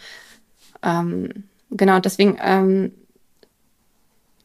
[0.83, 2.93] Ähm, genau, deswegen ähm,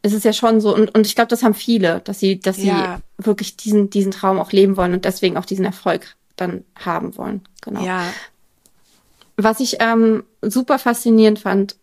[0.01, 2.55] ist es ja schon so, und, und ich glaube, das haben viele, dass sie, dass
[2.55, 2.99] sie ja.
[3.17, 7.41] wirklich diesen, diesen Traum auch leben wollen und deswegen auch diesen Erfolg dann haben wollen.
[7.61, 7.83] Genau.
[7.85, 8.05] Ja.
[9.37, 11.75] Was ich ähm, super faszinierend fand,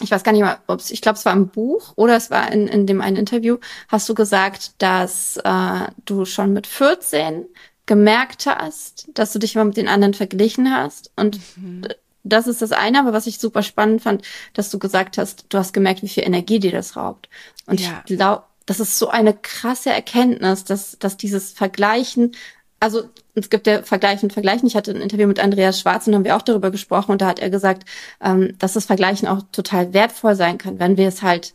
[0.00, 2.52] ich weiß gar nicht mal, ob ich glaube, es war im Buch oder es war
[2.52, 7.46] in, in dem einen Interview, hast du gesagt, dass äh, du schon mit 14
[7.86, 11.12] gemerkt hast, dass du dich mal mit den anderen verglichen hast.
[11.16, 11.86] Und mhm.
[12.24, 15.58] das ist das eine, aber was ich super spannend fand, dass du gesagt hast, du
[15.58, 17.28] hast gemerkt, wie viel Energie dir das raubt.
[17.66, 18.02] Und ja.
[18.06, 22.32] ich glaube, das ist so eine krasse Erkenntnis, dass, dass dieses Vergleichen
[22.80, 24.66] also es gibt ja Vergleichen, Vergleichen.
[24.66, 27.26] Ich hatte ein Interview mit Andreas Schwarz und haben wir auch darüber gesprochen und da
[27.26, 27.84] hat er gesagt,
[28.20, 31.54] ähm, dass das Vergleichen auch total wertvoll sein kann, wenn wir es halt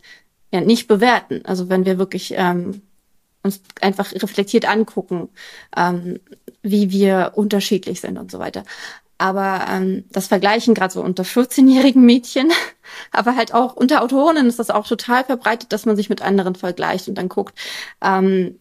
[0.52, 1.42] ja nicht bewerten.
[1.44, 2.82] Also wenn wir wirklich ähm,
[3.42, 5.28] uns einfach reflektiert angucken,
[5.76, 6.20] ähm,
[6.62, 8.62] wie wir unterschiedlich sind und so weiter.
[9.18, 12.52] Aber ähm, das Vergleichen gerade so unter 14-jährigen Mädchen,
[13.10, 16.54] aber halt auch unter Autorinnen ist das auch total verbreitet, dass man sich mit anderen
[16.54, 17.58] vergleicht und dann guckt,
[18.00, 18.60] ähm,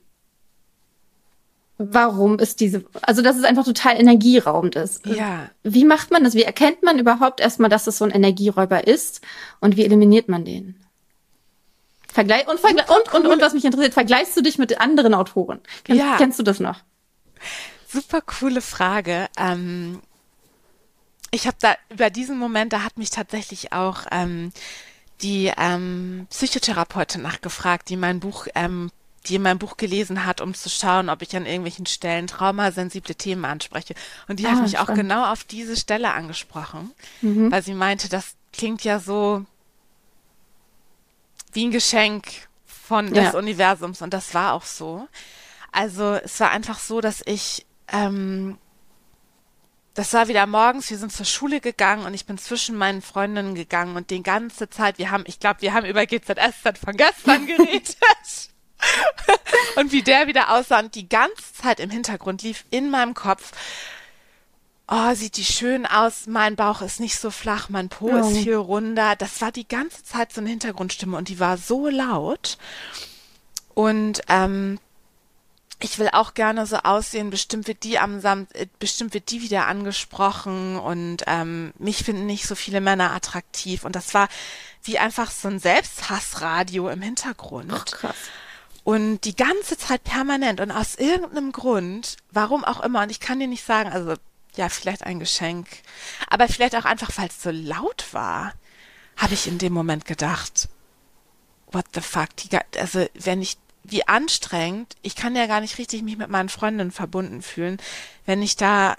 [1.91, 5.05] warum ist diese, also dass es einfach total energieraubend ist.
[5.05, 5.49] Ja.
[5.63, 6.35] Wie macht man das?
[6.35, 9.21] Wie erkennt man überhaupt erstmal, dass es so ein Energieräuber ist
[9.59, 10.75] und wie eliminiert man den?
[12.11, 15.61] Vergleich und, Vergleich und, und, und, was mich interessiert, vergleichst du dich mit anderen Autoren?
[15.83, 16.17] Kennst, ja.
[16.17, 16.79] kennst du das noch?
[17.87, 19.27] Super coole Frage.
[19.37, 20.01] Ähm,
[21.31, 24.51] ich habe da über diesen Moment, da hat mich tatsächlich auch ähm,
[25.21, 28.91] die ähm, Psychotherapeutin nachgefragt, die mein Buch ähm,
[29.27, 33.45] die mein Buch gelesen hat, um zu schauen, ob ich an irgendwelchen Stellen traumasensible Themen
[33.45, 33.93] anspreche.
[34.27, 34.89] Und die ah, hat mich spannend.
[34.89, 37.51] auch genau auf diese Stelle angesprochen, mhm.
[37.51, 39.45] weil sie meinte, das klingt ja so
[41.53, 42.27] wie ein Geschenk
[42.65, 43.25] von ja.
[43.25, 44.01] des Universums.
[44.01, 45.07] Und das war auch so.
[45.71, 48.57] Also es war einfach so, dass ich, ähm,
[49.93, 53.55] das war wieder morgens, wir sind zur Schule gegangen und ich bin zwischen meinen Freundinnen
[53.55, 57.45] gegangen und die ganze Zeit, wir haben, ich glaube, wir haben über GZSZ von gestern
[57.47, 57.97] geredet.
[59.75, 63.51] Und wie der wieder aussah und die ganze Zeit im Hintergrund lief in meinem Kopf.
[64.87, 68.17] Oh, sieht die schön aus, mein Bauch ist nicht so flach, mein Po oh.
[68.17, 69.15] ist viel runder.
[69.15, 72.57] Das war die ganze Zeit so eine Hintergrundstimme und die war so laut.
[73.73, 74.79] Und ähm,
[75.83, 79.41] ich will auch gerne so aussehen, bestimmt wird die am Sam äh, bestimmt wird die
[79.41, 83.83] wieder angesprochen und ähm, mich finden nicht so viele Männer attraktiv.
[83.83, 84.27] Und das war
[84.83, 87.71] wie einfach so ein Selbsthassradio im Hintergrund.
[87.73, 88.15] Ach, krass.
[88.83, 93.39] Und die ganze Zeit permanent und aus irgendeinem Grund, warum auch immer, und ich kann
[93.39, 94.15] dir nicht sagen, also
[94.55, 95.67] ja, vielleicht ein Geschenk,
[96.29, 98.53] aber vielleicht auch einfach, weil es so laut war,
[99.17, 100.67] habe ich in dem Moment gedacht,
[101.71, 106.01] what the fuck, die, also wenn ich, wie anstrengend, ich kann ja gar nicht richtig
[106.01, 107.77] mich mit meinen Freundinnen verbunden fühlen,
[108.25, 108.95] wenn ich da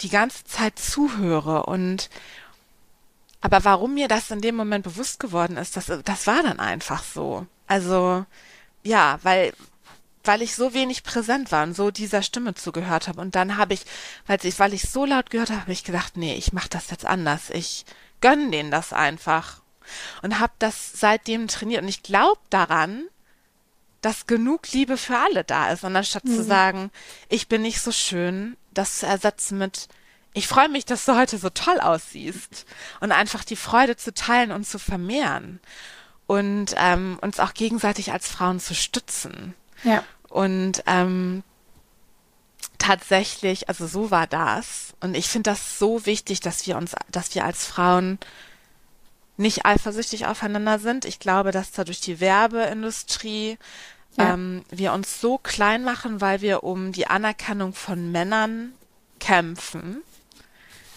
[0.00, 2.10] die ganze Zeit zuhöre und
[3.40, 7.02] aber warum mir das in dem Moment bewusst geworden ist, das, das war dann einfach
[7.02, 7.46] so.
[7.66, 8.24] Also
[8.82, 9.52] ja, weil
[10.24, 13.20] weil ich so wenig präsent war und so dieser Stimme zugehört habe.
[13.20, 13.84] Und dann habe ich,
[14.26, 16.90] weil ich, weil ich so laut gehört habe, habe ich gedacht, nee, ich mache das
[16.90, 17.50] jetzt anders.
[17.50, 17.84] Ich
[18.20, 19.62] gönn denen das einfach.
[20.22, 21.82] Und habe das seitdem trainiert.
[21.82, 23.04] Und ich glaube daran,
[24.00, 25.84] dass genug Liebe für alle da ist.
[25.84, 26.36] Und anstatt mhm.
[26.36, 26.90] zu sagen,
[27.28, 29.88] ich bin nicht so schön, das zu ersetzen mit,
[30.34, 32.64] ich freue mich, dass du heute so toll aussiehst.
[33.00, 35.60] Und einfach die Freude zu teilen und zu vermehren
[36.32, 39.52] und ähm, uns auch gegenseitig als Frauen zu stützen.
[39.84, 40.02] Ja.
[40.30, 41.42] Und ähm,
[42.78, 44.94] tatsächlich, also so war das.
[45.00, 48.18] Und ich finde das so wichtig, dass wir uns, dass wir als Frauen
[49.36, 51.04] nicht eifersüchtig aufeinander sind.
[51.04, 53.58] Ich glaube, dass da durch die Werbeindustrie
[54.16, 54.32] ja.
[54.32, 58.72] ähm, wir uns so klein machen, weil wir um die Anerkennung von Männern
[59.20, 60.02] kämpfen.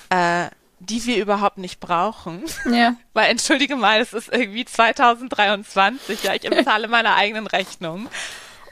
[0.08, 0.48] Äh,
[0.80, 2.44] die wir überhaupt nicht brauchen.
[2.72, 2.96] Ja.
[3.14, 8.10] Weil, entschuldige mal, es ist irgendwie 2023, ja, ich bezahle meine eigenen Rechnungen.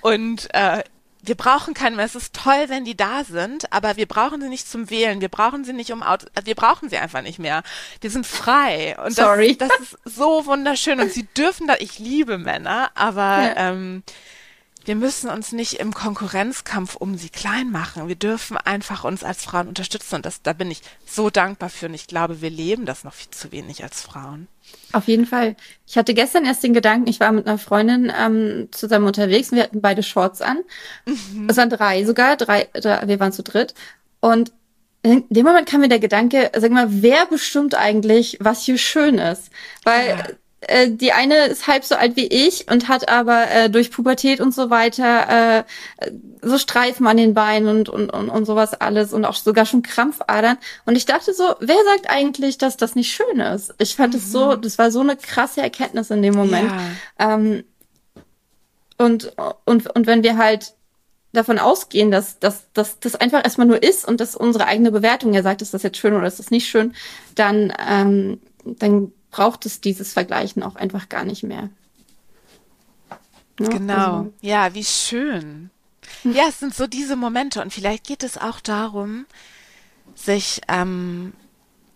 [0.02, 0.84] Und äh,
[1.24, 2.06] wir brauchen keine mehr.
[2.06, 5.22] Es ist toll, wenn die da sind, aber wir brauchen sie nicht zum Wählen.
[5.22, 7.63] Wir brauchen sie nicht um Auto, wir brauchen sie einfach nicht mehr.
[8.02, 8.98] Wir sind frei.
[9.04, 9.56] Und Sorry.
[9.58, 11.00] Das, das ist so wunderschön.
[11.00, 13.56] Und sie dürfen da, ich liebe Männer, aber ja.
[13.56, 14.04] ähm,
[14.86, 18.08] wir müssen uns nicht im Konkurrenzkampf um sie klein machen.
[18.08, 20.15] Wir dürfen einfach uns als Frauen unterstützen.
[20.15, 21.86] Und das, da bin ich so dankbar für.
[21.86, 24.48] Und ich glaube, wir leben das noch viel zu wenig als Frauen.
[24.91, 25.56] Auf jeden Fall.
[25.88, 29.58] Ich hatte gestern erst den Gedanken, ich war mit einer Freundin ähm, zusammen unterwegs und
[29.58, 30.60] wir hatten beide Shorts an.
[31.06, 31.48] Mhm.
[31.50, 33.74] Es waren drei sogar, drei, drei, wir waren zu dritt.
[34.19, 34.52] Und
[35.02, 39.17] in dem Moment kam mir der Gedanke, sag mal, wer bestimmt eigentlich, was hier schön
[39.17, 39.50] ist?
[39.84, 40.28] Weil ja.
[40.67, 44.39] Äh, die eine ist halb so alt wie ich und hat aber äh, durch Pubertät
[44.41, 45.63] und so weiter äh,
[46.41, 49.82] so Streifen an den Beinen und, und, und, und sowas alles und auch sogar schon
[49.82, 50.58] Krampfadern.
[50.86, 53.73] Und ich dachte so, wer sagt eigentlich, dass das nicht schön ist?
[53.78, 54.32] Ich fand es mhm.
[54.32, 56.71] so, das war so eine krasse Erkenntnis in dem Moment.
[57.19, 57.34] Ja.
[57.34, 57.63] Ähm,
[58.97, 59.34] und,
[59.65, 60.73] und, und wenn wir halt
[61.34, 65.34] davon ausgehen, dass, dass, dass das einfach erstmal nur ist und dass unsere eigene Bewertung
[65.34, 66.93] ja sagt, ist das jetzt schön oder ist das nicht schön,
[67.36, 71.69] dann, ähm, dann braucht es dieses Vergleichen auch einfach gar nicht mehr.
[73.60, 74.17] Ja, genau.
[74.17, 74.34] Also.
[74.41, 75.72] Ja, wie schön.
[76.24, 79.26] Ja, es sind so diese Momente und vielleicht geht es auch darum,
[80.15, 81.34] sich, ähm,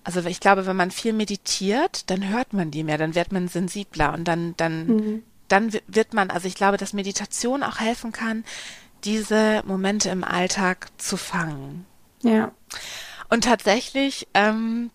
[0.04, 3.47] also ich glaube, wenn man viel meditiert, dann hört man die mehr, dann wird man
[3.47, 5.23] sensibler und dann, dann, mhm.
[5.47, 8.45] dann wird man, also ich glaube, dass Meditation auch helfen kann,
[9.04, 11.86] diese Momente im Alltag zu fangen.
[12.23, 12.52] Ja.
[13.30, 14.89] Und tatsächlich, ähm,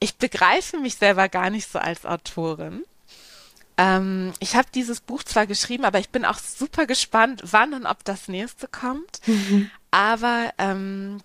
[0.00, 2.84] ich begreife mich selber gar nicht so als Autorin.
[3.76, 7.86] Ähm, ich habe dieses Buch zwar geschrieben, aber ich bin auch super gespannt, wann und
[7.86, 9.20] ob das nächste kommt.
[9.26, 9.70] Mhm.
[9.90, 11.20] Aber ähm,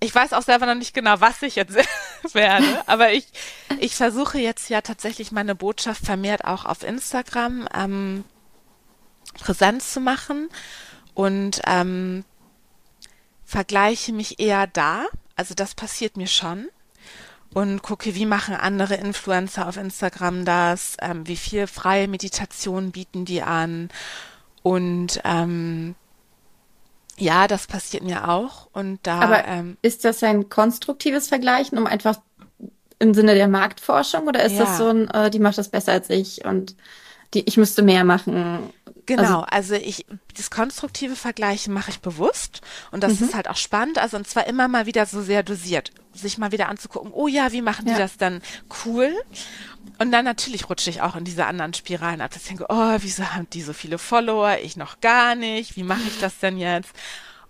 [0.00, 1.76] ich weiß auch selber noch nicht genau, was ich jetzt
[2.32, 2.82] werde.
[2.86, 3.26] Aber ich,
[3.78, 8.24] ich versuche jetzt ja tatsächlich meine Botschaft vermehrt auch auf Instagram ähm,
[9.38, 10.48] präsent zu machen
[11.14, 12.24] und ähm,
[13.44, 15.06] vergleiche mich eher da.
[15.36, 16.68] Also das passiert mir schon
[17.54, 23.24] und gucke, wie machen andere Influencer auf Instagram das, ähm, wie viel freie Meditation bieten
[23.24, 23.88] die an
[24.62, 25.94] und ähm,
[27.16, 29.20] ja, das passiert mir auch und da.
[29.20, 32.20] Aber ähm, ist das ein konstruktives Vergleichen, um einfach
[32.98, 34.64] im Sinne der Marktforschung oder ist ja.
[34.64, 36.74] das so ein, äh, die macht das besser als ich und
[37.34, 38.72] die, ich müsste mehr machen?
[39.06, 40.04] Genau, also, also ich,
[40.36, 42.60] das konstruktive Vergleichen mache ich bewusst
[42.90, 43.28] und das mhm.
[43.28, 46.52] ist halt auch spannend, also und zwar immer mal wieder so sehr dosiert, sich mal
[46.52, 47.98] wieder anzugucken, oh ja, wie machen die ja.
[47.98, 48.42] das dann
[48.84, 49.14] cool?
[49.98, 52.96] Und dann natürlich rutsche ich auch in diese anderen Spiralen ab, dass ich denke, oh,
[52.98, 56.58] wieso haben die so viele Follower, ich noch gar nicht, wie mache ich das denn
[56.58, 56.92] jetzt?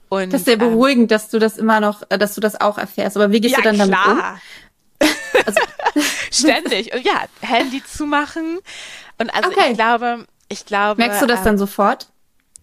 [0.08, 2.40] Und, das ist sehr ähm, beruhigend, ähm, dass du das immer noch, äh, dass du
[2.40, 3.16] das auch erfährst.
[3.16, 4.38] Aber wie gehst ja, du dann klar.
[5.00, 5.42] damit um?
[5.44, 5.60] Also.
[6.30, 6.92] Ständig.
[6.94, 8.58] Und ja, Handy zumachen.
[9.18, 9.70] Und also okay.
[9.70, 11.00] ich glaube, ich glaube.
[11.00, 12.08] Merkst du das ähm, dann sofort?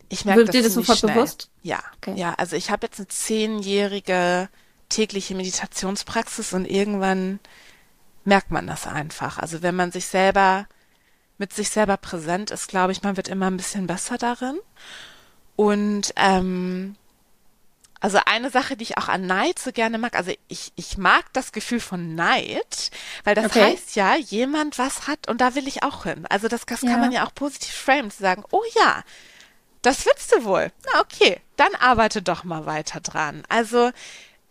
[0.09, 1.15] Ich merke Wird das dir das sofort schnell.
[1.15, 1.49] bewusst?
[1.63, 2.13] Ja, okay.
[2.15, 2.33] ja.
[2.37, 4.49] Also ich habe jetzt eine zehnjährige
[4.89, 7.39] tägliche Meditationspraxis und irgendwann
[8.23, 9.39] merkt man das einfach.
[9.39, 10.67] Also wenn man sich selber
[11.37, 14.57] mit sich selber präsent ist, glaube ich, man wird immer ein bisschen besser darin.
[15.55, 16.95] Und ähm,
[18.05, 21.25] also eine Sache, die ich auch an Neid so gerne mag, also ich, ich mag
[21.33, 22.91] das Gefühl von Neid,
[23.23, 23.63] weil das okay.
[23.63, 26.27] heißt ja, jemand was hat und da will ich auch hin.
[26.29, 26.91] Also das, das ja.
[26.91, 29.01] kann man ja auch positiv framen, zu sagen, oh ja,
[29.81, 30.71] das willst du wohl.
[30.85, 33.41] Na okay, dann arbeite doch mal weiter dran.
[33.49, 33.89] Also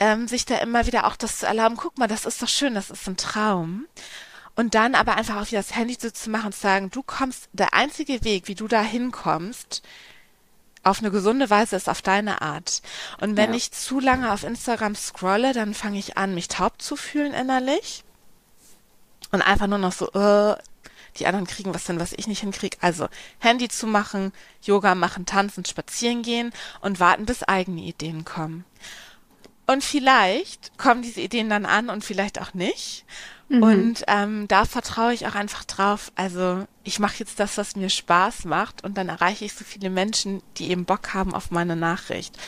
[0.00, 2.74] ähm, sich da immer wieder auch das zu erlauben, guck mal, das ist doch schön,
[2.74, 3.86] das ist ein Traum.
[4.56, 7.04] Und dann aber einfach auch wieder das Handy so zu machen und zu sagen, du
[7.04, 9.84] kommst, der einzige Weg, wie du da hinkommst,
[10.84, 12.82] auf eine gesunde Weise ist auf deine Art.
[13.20, 13.56] Und wenn ja.
[13.56, 18.04] ich zu lange auf Instagram scrolle, dann fange ich an, mich taub zu fühlen innerlich.
[19.32, 20.56] Und einfach nur noch so, äh,
[21.16, 22.76] die anderen kriegen was denn, was ich nicht hinkriege.
[22.80, 28.64] Also Handy zu machen, Yoga machen, tanzen, spazieren gehen und warten, bis eigene Ideen kommen.
[29.66, 33.04] Und vielleicht kommen diese Ideen dann an und vielleicht auch nicht.
[33.48, 33.62] Mhm.
[33.62, 36.12] Und ähm, da vertraue ich auch einfach drauf.
[36.14, 39.90] Also ich mache jetzt das, was mir Spaß macht und dann erreiche ich so viele
[39.90, 42.38] Menschen, die eben Bock haben auf meine Nachricht.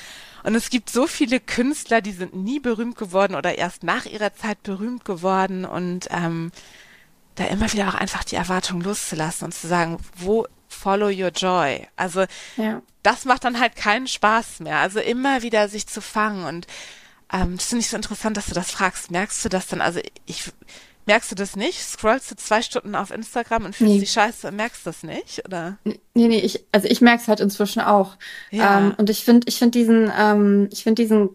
[0.43, 4.35] Und es gibt so viele Künstler, die sind nie berühmt geworden oder erst nach ihrer
[4.35, 6.53] Zeit berühmt geworden und ähm,
[7.35, 11.87] da immer wieder auch einfach die Erwartung loszulassen und zu sagen, wo follow your joy.
[11.97, 12.81] Also ja.
[13.03, 14.79] das macht dann halt keinen Spaß mehr.
[14.79, 16.67] Also immer wieder sich zu fangen und
[17.33, 19.11] ähm, das finde ich so interessant, dass du das fragst.
[19.11, 19.81] Merkst du das dann?
[19.81, 20.45] Also ich
[21.07, 21.81] merkst du das nicht?
[21.81, 24.01] Scrollst du zwei Stunden auf Instagram und fühlst nee.
[24.01, 25.45] dich scheiße und merkst das nicht?
[25.45, 25.79] Oder?
[25.85, 28.17] Nee, nee, ich, also ich merk's halt inzwischen auch.
[28.51, 28.79] Ja.
[28.79, 31.31] Ähm, und ich finde, ich finde diesen, ähm, ich finde diesen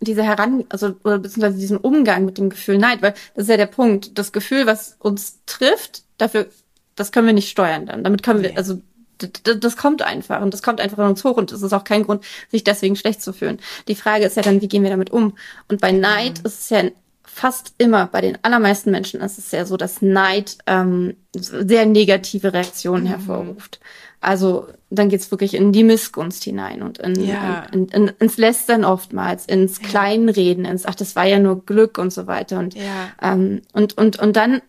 [0.00, 3.56] diese Heran, also oder beziehungsweise diesen Umgang mit dem Gefühl Neid, weil das ist ja
[3.56, 4.18] der Punkt.
[4.18, 6.46] Das Gefühl, was uns trifft, dafür,
[6.94, 8.04] das können wir nicht steuern dann.
[8.04, 8.80] Damit können wir, also
[9.28, 12.04] das kommt einfach und das kommt einfach in uns hoch und es ist auch kein
[12.04, 13.58] Grund, sich deswegen schlecht zu fühlen.
[13.88, 15.34] Die Frage ist ja dann, wie gehen wir damit um?
[15.68, 16.46] Und bei Neid mhm.
[16.46, 16.82] ist es ja
[17.22, 22.52] fast immer, bei den allermeisten Menschen ist es ja so, dass Neid ähm, sehr negative
[22.52, 23.08] Reaktionen mhm.
[23.08, 23.80] hervorruft.
[24.20, 27.66] Also dann geht's wirklich in die Missgunst hinein und in, ja.
[27.72, 29.80] in, in, ins Lästern oftmals, ins.
[29.80, 32.58] Kleinreden, ins Ach, das war ja nur Glück und so weiter.
[32.58, 33.10] Und, ja.
[33.20, 34.62] ähm, und, und, und dann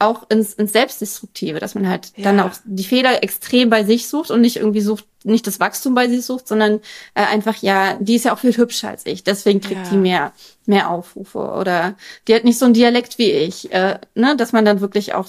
[0.00, 2.24] auch ins, ins Selbstdestruktive, dass man halt ja.
[2.24, 5.94] dann auch die Fehler extrem bei sich sucht und nicht irgendwie sucht, nicht das Wachstum
[5.94, 6.80] bei sich sucht, sondern
[7.14, 9.90] äh, einfach, ja, die ist ja auch viel hübscher als ich, deswegen kriegt ja.
[9.90, 10.32] die mehr,
[10.66, 14.64] mehr Aufrufe oder die hat nicht so einen Dialekt wie ich, äh, ne, dass man
[14.64, 15.26] dann wirklich auch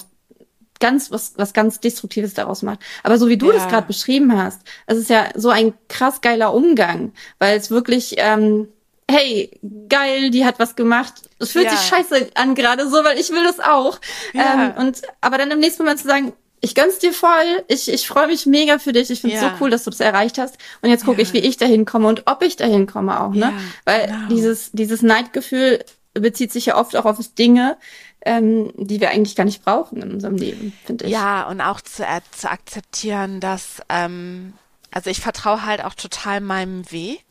[0.80, 2.80] ganz was was ganz destruktives daraus macht.
[3.04, 3.52] Aber so wie du ja.
[3.52, 8.16] das gerade beschrieben hast, es ist ja so ein krass geiler Umgang, weil es wirklich
[8.18, 8.68] ähm,
[9.12, 9.50] hey,
[9.88, 11.14] geil, die hat was gemacht.
[11.38, 11.76] Es fühlt ja.
[11.76, 14.00] sich scheiße an gerade so, weil ich will das auch.
[14.32, 14.74] Ja.
[14.76, 18.06] Ähm, und aber dann im nächsten Moment zu sagen, ich gönn's dir voll, ich, ich
[18.06, 19.50] freue mich mega für dich, ich find's ja.
[19.50, 20.56] so cool, dass du das erreicht hast.
[20.80, 23.52] Und jetzt gucke ich, wie ich dahin komme und ob ich dahin komme auch, ne?
[23.84, 24.28] Weil genau.
[24.30, 27.76] dieses, dieses Neidgefühl bezieht sich ja oft auch auf Dinge,
[28.24, 31.10] ähm, die wir eigentlich gar nicht brauchen in unserem Leben, finde ich.
[31.10, 34.52] Ja, und auch zu, äh, zu akzeptieren, dass, ähm,
[34.92, 37.24] also ich vertraue halt auch total meinem Weg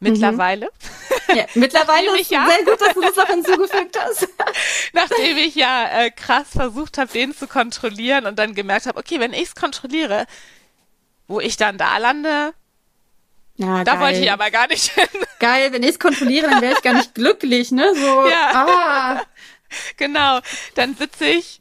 [0.00, 0.66] Mittlerweile.
[1.28, 1.36] Mhm.
[1.36, 4.28] Ja, mittlerweile ist ja, sehr gut, dass du das auch hinzugefügt hast.
[4.94, 9.20] Nachdem ich ja äh, krass versucht habe, den zu kontrollieren und dann gemerkt habe, okay,
[9.20, 10.26] wenn ich es kontrolliere,
[11.28, 12.54] wo ich dann da lande,
[13.56, 14.00] ja, da geil.
[14.00, 15.08] wollte ich aber gar nicht hin.
[15.38, 17.92] Geil, wenn ich es kontrolliere, dann wäre ich gar nicht glücklich, ne?
[17.94, 18.50] So, ja.
[18.52, 19.22] ah.
[19.96, 20.40] Genau,
[20.74, 21.60] dann sitze ich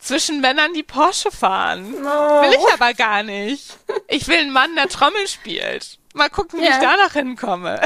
[0.00, 1.94] zwischen Männern, die Porsche fahren.
[1.94, 2.42] Oh.
[2.42, 3.76] Will ich aber gar nicht.
[4.08, 5.98] Ich will einen Mann, der Trommel spielt.
[6.16, 6.70] Mal gucken, wie ja.
[6.70, 7.78] ich danach hinkomme.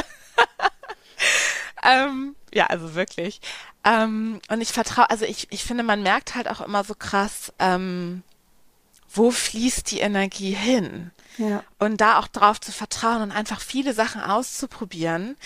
[1.82, 3.40] ähm, ja, also wirklich.
[3.82, 7.52] Ähm, und ich vertraue, also ich, ich finde, man merkt halt auch immer so krass,
[7.58, 8.22] ähm,
[9.12, 11.10] wo fließt die Energie hin?
[11.40, 11.64] Ja.
[11.79, 15.37] Und da auch drauf zu vertrauen und einfach viele Sachen auszuprobieren.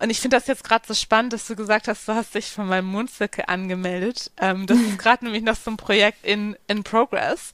[0.00, 2.50] Und ich finde das jetzt gerade so spannend, dass du gesagt hast, du hast dich
[2.50, 4.32] von meinem Mondzirkel angemeldet.
[4.38, 7.52] Ähm, das ist gerade nämlich noch so ein Projekt in, in Progress.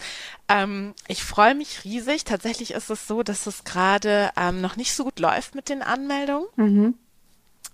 [0.48, 2.24] Ähm, ich freue mich riesig.
[2.24, 5.82] Tatsächlich ist es so, dass es gerade ähm, noch nicht so gut läuft mit den
[5.82, 6.48] Anmeldungen.
[6.56, 6.94] Mhm.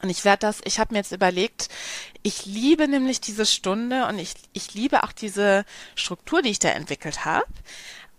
[0.02, 1.68] Und ich werde das, ich habe mir jetzt überlegt,
[2.22, 6.68] ich liebe nämlich diese Stunde und ich, ich liebe auch diese Struktur, die ich da
[6.70, 7.46] entwickelt habe.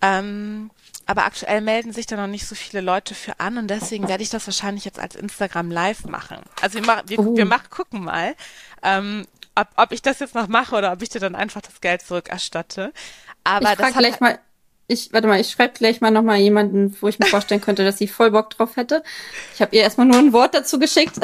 [0.02, 0.72] Ähm,
[1.08, 4.24] aber aktuell melden sich da noch nicht so viele Leute für an und deswegen werde
[4.24, 6.38] ich das wahrscheinlich jetzt als Instagram Live machen.
[6.62, 7.36] Also wir, mach, wir, oh.
[7.36, 8.36] wir mach, gucken mal,
[8.84, 11.82] ähm, ob, ob ich das jetzt noch mache oder ob ich dir dann einfach das
[11.82, 12.93] Geld zurückerstatte.
[13.43, 14.39] Aber ich frage gleich halt mal,
[14.88, 17.98] ich, warte mal, ich schreibe gleich mal nochmal jemanden, wo ich mir vorstellen könnte, dass
[17.98, 19.04] sie voll Bock drauf hätte.
[19.54, 21.20] Ich habe ihr erstmal nur ein Wort dazu geschickt.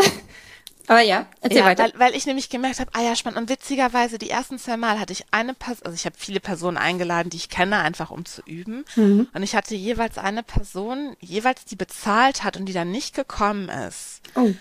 [0.88, 1.84] Aber ja, erzähl ja, weiter.
[1.84, 3.40] Weil, weil ich nämlich gemerkt habe, ah ja, spannend.
[3.40, 6.78] Und witzigerweise, die ersten zwei Mal hatte ich eine Person, also ich habe viele Personen
[6.78, 8.84] eingeladen, die ich kenne, einfach um zu üben.
[8.96, 9.28] Mhm.
[9.34, 13.70] Und ich hatte jeweils eine Person, jeweils die bezahlt hat und die dann nicht gekommen
[13.70, 14.22] ist.
[14.36, 14.54] Oh.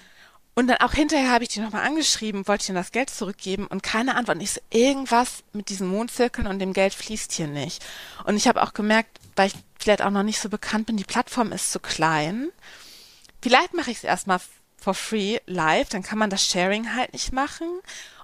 [0.54, 3.66] Und dann auch hinterher habe ich die nochmal angeschrieben, wollte ich ihnen das Geld zurückgeben
[3.66, 4.36] und keine Antwort.
[4.36, 7.84] Und ich so, irgendwas mit diesen Mondzirkeln und dem Geld fließt hier nicht.
[8.24, 11.04] Und ich habe auch gemerkt, weil ich vielleicht auch noch nicht so bekannt bin, die
[11.04, 12.50] Plattform ist zu klein.
[13.40, 14.40] Vielleicht mache ich es erstmal
[14.82, 17.68] for free live, dann kann man das Sharing halt nicht machen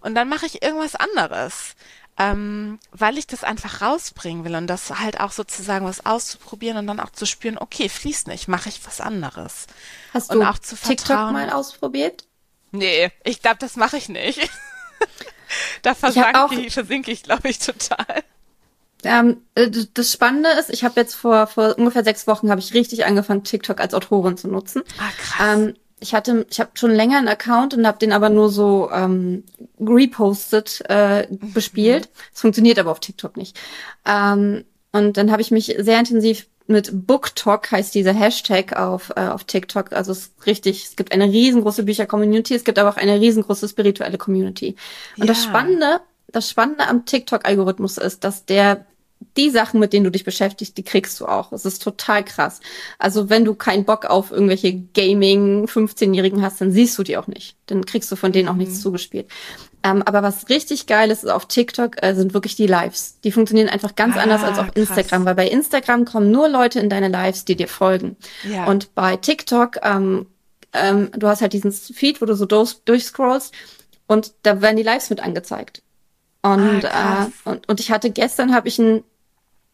[0.00, 1.74] und dann mache ich irgendwas anderes,
[2.18, 6.86] ähm, weil ich das einfach rausbringen will und das halt auch sozusagen was auszuprobieren und
[6.86, 9.66] dann auch zu spüren, okay, fließt nicht, mache ich was anderes.
[10.12, 12.24] Hast und du auch zu TikTok mal ausprobiert?
[12.72, 14.50] Nee, ich glaube, das mache ich nicht.
[15.82, 18.24] da versinke ich, versinke ich glaube ich, total.
[19.04, 22.74] Ähm, äh, das Spannende ist, ich habe jetzt vor, vor ungefähr sechs Wochen habe ich
[22.74, 24.82] richtig angefangen, TikTok als Autorin zu nutzen.
[24.98, 25.58] Ah, krass.
[25.58, 28.90] Ähm, ich hatte, ich habe schon länger einen Account und habe den aber nur so
[28.92, 29.44] ähm,
[29.80, 31.52] repostet äh, mhm.
[31.52, 32.08] bespielt.
[32.34, 33.58] Es funktioniert aber auf TikTok nicht.
[34.06, 39.20] Ähm, und dann habe ich mich sehr intensiv mit BookTok heißt dieser Hashtag auf äh,
[39.20, 39.92] auf TikTok.
[39.92, 40.84] Also es ist richtig.
[40.84, 42.54] Es gibt eine riesengroße Bücher-Community.
[42.54, 44.76] Es gibt aber auch eine riesengroße spirituelle Community.
[45.16, 45.26] Und ja.
[45.26, 48.84] das Spannende, das Spannende am TikTok-Algorithmus ist, dass der
[49.36, 51.52] die Sachen, mit denen du dich beschäftigst, die kriegst du auch.
[51.52, 52.60] Es ist total krass.
[52.98, 57.28] Also wenn du keinen Bock auf irgendwelche Gaming 15-Jährigen hast, dann siehst du die auch
[57.28, 57.56] nicht.
[57.66, 58.60] Dann kriegst du von denen auch mhm.
[58.60, 59.28] nichts zugespielt.
[59.84, 63.20] Ähm, aber was richtig geil ist, ist auf TikTok äh, sind wirklich die Lives.
[63.22, 66.80] Die funktionieren einfach ganz ah, anders als auf Instagram, weil bei Instagram kommen nur Leute
[66.80, 68.16] in deine Lives, die dir folgen.
[68.48, 68.66] Ja.
[68.66, 70.26] Und bei TikTok, ähm,
[70.72, 73.54] ähm, du hast halt diesen Feed, wo du so durch, durchscrollst
[74.08, 75.82] und da werden die Lives mit angezeigt.
[76.42, 79.02] Und, ah, äh, und, und ich hatte gestern habe ich ein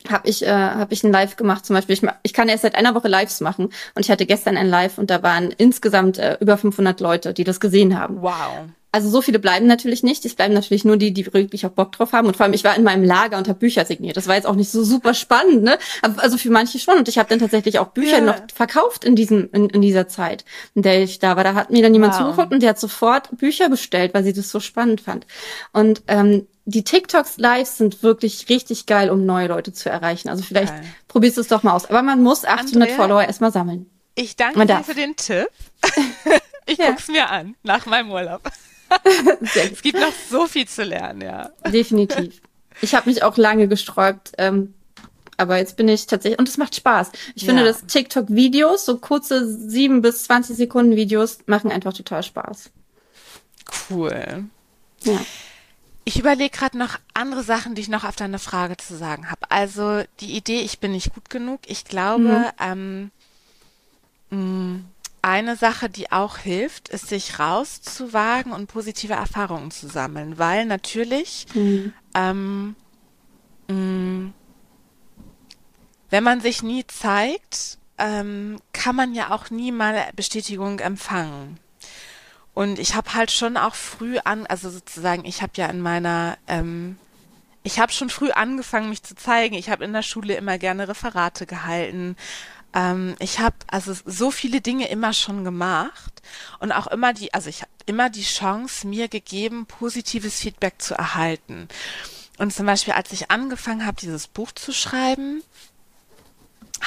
[0.08, 1.94] habe ich äh, habe ich ein Live gemacht zum Beispiel.
[1.94, 4.98] Ich, ich kann erst seit einer Woche Lives machen und ich hatte gestern ein Live
[4.98, 8.20] und da waren insgesamt äh, über 500 Leute, die das gesehen haben.
[8.20, 8.68] Wow.
[8.92, 10.24] also so viele bleiben natürlich nicht.
[10.24, 12.28] Es bleiben natürlich nur die, die wirklich auch Bock drauf haben.
[12.28, 14.16] Und vor allem, ich war in meinem Lager und habe Bücher signiert.
[14.16, 15.78] Das war jetzt auch nicht so super spannend, ne?
[16.18, 16.98] Also für manche schon.
[16.98, 18.20] Und ich habe dann tatsächlich auch Bücher ja.
[18.20, 20.44] noch verkauft in diesem, in, in dieser Zeit,
[20.74, 21.44] in der ich da war.
[21.44, 22.20] Da hat mir dann jemand wow.
[22.20, 25.26] zugeguckt und der hat sofort Bücher bestellt, weil sie das so spannend fand.
[25.72, 30.28] Und ähm, die TikToks live sind wirklich richtig geil, um neue Leute zu erreichen.
[30.28, 30.86] Also vielleicht okay.
[31.08, 31.86] probierst du es doch mal aus.
[31.86, 33.90] Aber man muss 800 Andrea, Follower erstmal sammeln.
[34.14, 35.48] Ich danke dir für den Tipp.
[36.66, 36.90] ich ja.
[36.90, 38.42] guck's mir an nach meinem Urlaub
[39.54, 41.50] es gibt noch so viel zu lernen, ja.
[41.66, 42.40] Definitiv.
[42.80, 44.74] Ich habe mich auch lange gesträubt, ähm,
[45.36, 47.10] aber jetzt bin ich tatsächlich, und es macht Spaß.
[47.34, 52.70] Ich finde, dass TikTok-Videos, so kurze sieben bis zwanzig Sekunden Videos, machen einfach total Spaß.
[53.90, 54.44] Cool.
[55.02, 55.20] Ja.
[56.04, 59.50] Ich überlege gerade noch andere Sachen, die ich noch auf deine Frage zu sagen habe.
[59.50, 61.60] Also die Idee, ich bin nicht gut genug.
[61.66, 62.60] Ich glaube, mhm.
[62.60, 63.10] ähm,
[64.30, 64.84] mh, mm,
[65.22, 71.46] eine Sache, die auch hilft, ist, sich rauszuwagen und positive Erfahrungen zu sammeln, weil natürlich,
[71.54, 71.94] mhm.
[72.14, 72.76] ähm,
[73.68, 74.34] mh, mm,
[76.10, 81.58] wenn man sich nie zeigt, ähm, kann man ja auch nie mal Bestätigung empfangen.
[82.54, 86.38] Und ich habe halt schon auch früh an, also sozusagen, ich habe ja in meiner,
[86.46, 86.96] ähm,
[87.62, 89.56] ich habe schon früh angefangen, mich zu zeigen.
[89.56, 92.16] Ich habe in der Schule immer gerne Referate gehalten,
[92.74, 96.22] ähm, ich habe also so viele Dinge immer schon gemacht
[96.58, 100.94] und auch immer die, also ich habe immer die Chance mir gegeben, positives Feedback zu
[100.94, 101.68] erhalten.
[102.38, 105.42] Und zum Beispiel, als ich angefangen habe, dieses Buch zu schreiben,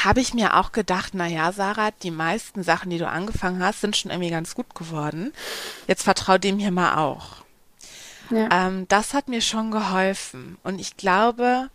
[0.03, 3.81] habe ich mir auch gedacht, na ja, Sarah, die meisten Sachen, die du angefangen hast,
[3.81, 5.33] sind schon irgendwie ganz gut geworden.
[5.87, 7.37] Jetzt vertrau dem hier mal auch.
[8.29, 8.49] Ja.
[8.51, 10.57] Ähm, das hat mir schon geholfen.
[10.63, 11.69] Und ich glaube,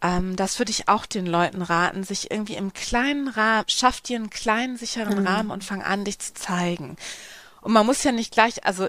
[0.00, 4.16] ähm, das würde ich auch den Leuten raten, sich irgendwie im kleinen Rahmen, schaff dir
[4.16, 5.26] einen kleinen, sicheren mhm.
[5.26, 6.96] Rahmen und fang an, dich zu zeigen.
[7.60, 8.88] Und man muss ja nicht gleich, also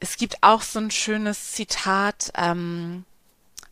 [0.00, 3.04] es gibt auch so ein schönes Zitat, ähm,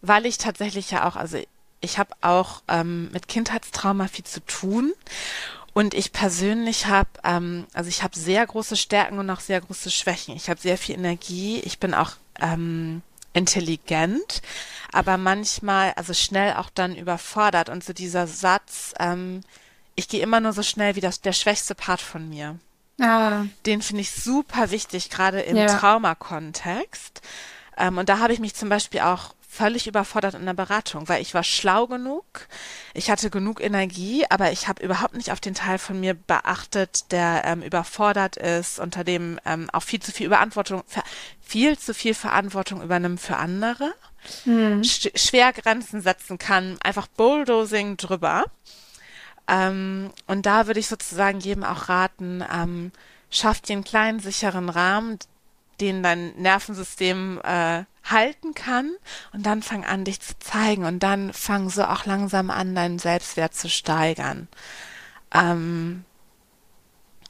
[0.01, 1.39] weil ich tatsächlich ja auch, also
[1.81, 4.93] ich habe auch ähm, mit Kindheitstrauma viel zu tun
[5.77, 9.91] und ich persönlich habe, ähm, also ich habe sehr große Stärken und auch sehr große
[9.91, 10.35] Schwächen.
[10.35, 11.61] Ich habe sehr viel Energie.
[11.61, 13.03] Ich bin auch ähm,
[13.35, 14.41] intelligent,
[14.91, 17.69] aber manchmal, also schnell auch dann überfordert.
[17.69, 19.43] Und so dieser Satz, ähm,
[19.97, 22.59] ich gehe immer nur so schnell wie das, der schwächste Part von mir.
[22.99, 23.45] Ah.
[23.67, 25.67] Den finde ich super wichtig, gerade im ja.
[25.67, 27.21] Traumakontext.
[27.77, 31.23] Ähm, und da habe ich mich zum Beispiel auch völlig überfordert in der Beratung, weil
[31.23, 32.25] ich war schlau genug,
[32.95, 37.11] ich hatte genug Energie, aber ich habe überhaupt nicht auf den Teil von mir beachtet,
[37.11, 40.83] der ähm, überfordert ist, unter dem ähm, auch viel zu viel Überantwortung,
[41.41, 43.95] viel zu viel Verantwortung übernimmt für andere,
[44.45, 44.85] hm.
[44.85, 48.45] sch schwer Grenzen setzen kann, einfach Bulldozing drüber.
[49.49, 52.93] Ähm, und da würde ich sozusagen jedem auch raten, ähm,
[53.31, 55.19] schafft dir einen kleinen sicheren Rahmen,
[55.81, 58.93] den dein Nervensystem äh, halten kann
[59.33, 62.99] und dann fang an, dich zu zeigen und dann fang so auch langsam an, deinen
[62.99, 64.49] Selbstwert zu steigern.
[65.33, 66.05] Ähm,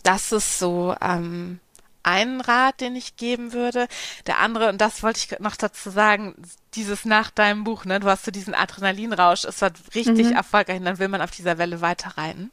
[0.03, 1.61] das ist so ähm,
[2.03, 3.89] ein Rat, den ich geben würde.
[4.27, 6.35] Der andere, und das wollte ich noch dazu sagen,
[6.75, 10.37] dieses nach deinem Buch, ne, du hast so diesen Adrenalinrausch, es war richtig mhm.
[10.37, 12.53] erfolgreich und dann will man auf dieser Welle weiterreiten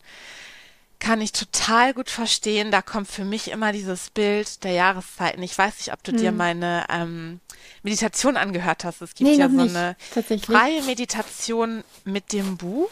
[1.03, 2.71] kann ich total gut verstehen.
[2.71, 5.43] Da kommt für mich immer dieses Bild der Jahreszeiten.
[5.43, 6.17] Ich weiß nicht, ob du hm.
[6.17, 7.41] dir meine ähm,
[7.83, 9.01] Meditation angehört hast.
[9.01, 9.97] Es gibt nee, ja so eine
[10.41, 12.89] freie Meditation mit dem Buch.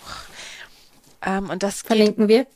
[1.22, 2.48] Ähm, und das verlinken wir.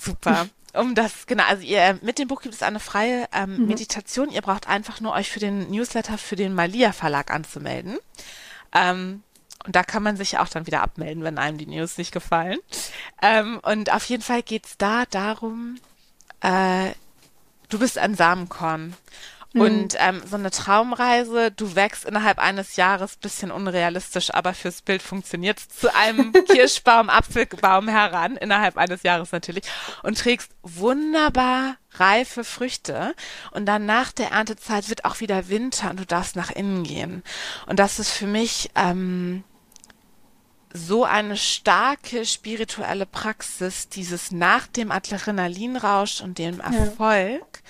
[0.00, 0.48] Super.
[0.72, 3.66] Um das, genau, also ihr, mit dem Buch gibt es eine freie ähm, mhm.
[3.66, 4.30] Meditation.
[4.30, 7.98] Ihr braucht einfach nur euch für den Newsletter für den Malia Verlag anzumelden.
[8.72, 9.22] Ähm,
[9.66, 12.58] und da kann man sich auch dann wieder abmelden, wenn einem die News nicht gefallen.
[13.22, 15.78] Ähm, und auf jeden Fall geht's da darum,
[16.40, 16.90] äh,
[17.68, 18.94] du bist ein Samenkorn.
[19.52, 19.60] Mhm.
[19.60, 25.02] Und ähm, so eine Traumreise, du wächst innerhalb eines Jahres, bisschen unrealistisch, aber fürs Bild
[25.02, 29.64] funktioniert's zu einem Kirschbaum, Apfelbaum heran, innerhalb eines Jahres natürlich,
[30.02, 33.14] und trägst wunderbar reife Früchte.
[33.50, 37.24] Und dann nach der Erntezeit wird auch wieder Winter und du darfst nach innen gehen.
[37.66, 39.42] Und das ist für mich ähm,
[40.72, 47.62] so eine starke spirituelle Praxis, dieses nach dem Adrenalinrausch und dem Erfolg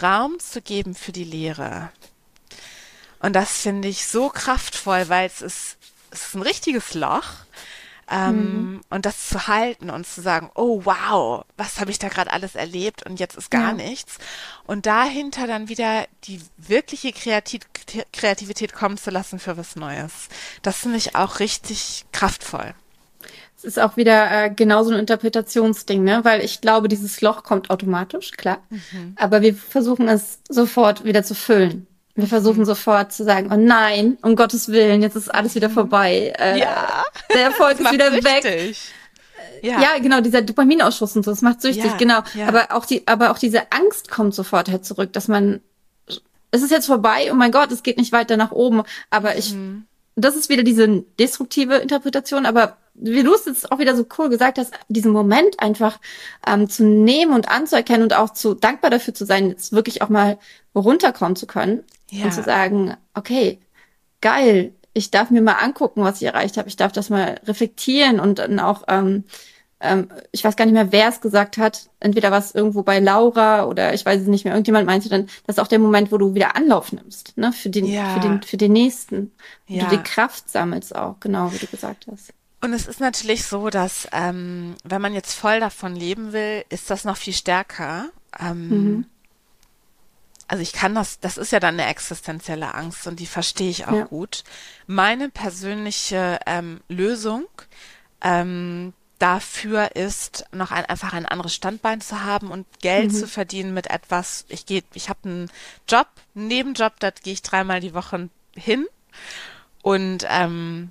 [0.00, 0.08] ja.
[0.08, 1.90] Raum zu geben für die Lehre.
[3.20, 5.76] Und das finde ich so kraftvoll, weil es ist,
[6.10, 7.44] es ist ein richtiges Loch.
[8.10, 8.80] Ähm, mhm.
[8.90, 12.54] Und das zu halten und zu sagen, oh wow, was habe ich da gerade alles
[12.54, 13.72] erlebt und jetzt ist gar ja.
[13.74, 14.18] nichts.
[14.66, 17.62] Und dahinter dann wieder die wirkliche Kreativ
[18.12, 20.28] Kreativität kommen zu lassen für was Neues.
[20.62, 22.74] Das finde ich auch richtig kraftvoll.
[23.56, 26.24] Es ist auch wieder äh, genauso ein Interpretationsding, ne?
[26.24, 28.58] Weil ich glaube, dieses Loch kommt automatisch, klar.
[28.70, 29.14] Mhm.
[29.16, 31.86] Aber wir versuchen es sofort wieder zu füllen.
[32.14, 32.64] Wir versuchen mhm.
[32.66, 35.74] sofort zu sagen, oh nein, um Gottes Willen, jetzt ist alles wieder mhm.
[35.74, 36.32] vorbei.
[36.38, 37.04] Äh, ja.
[37.32, 38.44] Der Erfolg ist wieder weg.
[38.44, 38.74] Äh,
[39.62, 39.80] ja.
[39.80, 42.20] ja, genau, dieser Dopaminausschuss und so, das macht süchtig, ja, genau.
[42.34, 42.48] Ja.
[42.48, 45.60] Aber auch die, aber auch diese Angst kommt sofort halt zurück, dass man,
[46.50, 48.82] es ist jetzt vorbei, oh mein Gott, es geht nicht weiter nach oben.
[49.08, 49.86] Aber ich, mhm.
[50.14, 54.28] das ist wieder diese destruktive Interpretation, aber wie du es jetzt auch wieder so cool
[54.28, 55.98] gesagt hast, diesen Moment einfach
[56.46, 60.10] ähm, zu nehmen und anzuerkennen und auch zu dankbar dafür zu sein, jetzt wirklich auch
[60.10, 60.38] mal
[60.74, 62.26] runterkommen zu können ja.
[62.26, 63.58] und zu sagen, okay,
[64.20, 68.20] geil, ich darf mir mal angucken, was ich erreicht habe, ich darf das mal reflektieren
[68.20, 69.24] und dann auch, ähm,
[69.80, 73.64] ähm, ich weiß gar nicht mehr, wer es gesagt hat, entweder was irgendwo bei Laura
[73.64, 76.18] oder ich weiß es nicht mehr, irgendjemand meinte dann, das ist auch der Moment, wo
[76.18, 78.14] du wieder Anlauf nimmst, ne, für den, ja.
[78.14, 79.32] für den, für den nächsten,
[79.66, 79.84] wo ja.
[79.84, 82.32] du die Kraft sammelst auch, genau, wie du gesagt hast.
[82.60, 86.90] Und es ist natürlich so, dass ähm, wenn man jetzt voll davon leben will, ist
[86.90, 88.10] das noch viel stärker.
[88.38, 89.04] Ähm, mhm.
[90.52, 93.86] Also ich kann das, das ist ja dann eine existenzielle Angst und die verstehe ich
[93.86, 94.04] auch ja.
[94.04, 94.44] gut.
[94.86, 97.46] Meine persönliche ähm, Lösung
[98.20, 103.16] ähm, dafür ist, noch ein, einfach ein anderes Standbein zu haben und Geld mhm.
[103.16, 104.44] zu verdienen mit etwas.
[104.50, 105.50] Ich gehe, ich habe einen
[105.88, 108.86] Job, einen Nebenjob, da gehe ich dreimal die Woche hin
[109.80, 110.90] und ähm,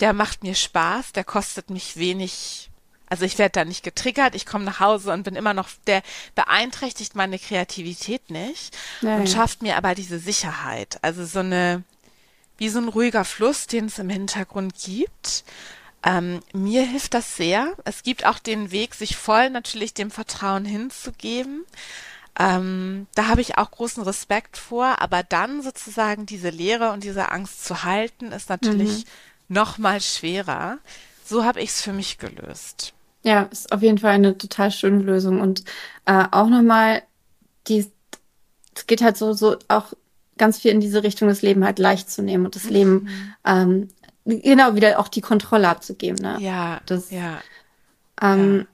[0.00, 2.70] der macht mir Spaß, der kostet mich wenig.
[3.08, 6.02] Also ich werde da nicht getriggert, ich komme nach Hause und bin immer noch, der
[6.34, 10.98] beeinträchtigt meine Kreativität nicht ja, und schafft mir aber diese Sicherheit.
[11.02, 11.84] Also so eine,
[12.58, 15.44] wie so ein ruhiger Fluss, den es im Hintergrund gibt.
[16.04, 17.72] Ähm, mir hilft das sehr.
[17.84, 21.64] Es gibt auch den Weg, sich voll natürlich dem Vertrauen hinzugeben.
[22.38, 27.30] Ähm, da habe ich auch großen Respekt vor, aber dann sozusagen diese Leere und diese
[27.30, 29.10] Angst zu halten, ist natürlich mhm
[29.48, 30.78] noch mal schwerer.
[31.24, 32.92] So habe ich es für mich gelöst.
[33.26, 35.64] Ja, ist auf jeden Fall eine total schöne Lösung und
[36.04, 37.02] äh, auch nochmal
[37.66, 37.84] die,
[38.72, 39.94] es geht halt so so auch
[40.38, 43.34] ganz viel in diese Richtung, das Leben halt leicht zu nehmen und das Leben mhm.
[43.44, 43.88] ähm,
[44.42, 46.22] genau wieder auch die Kontrolle abzugeben.
[46.22, 46.36] Ne?
[46.40, 47.40] Ja, das, ja.
[48.22, 48.64] Ähm, ja.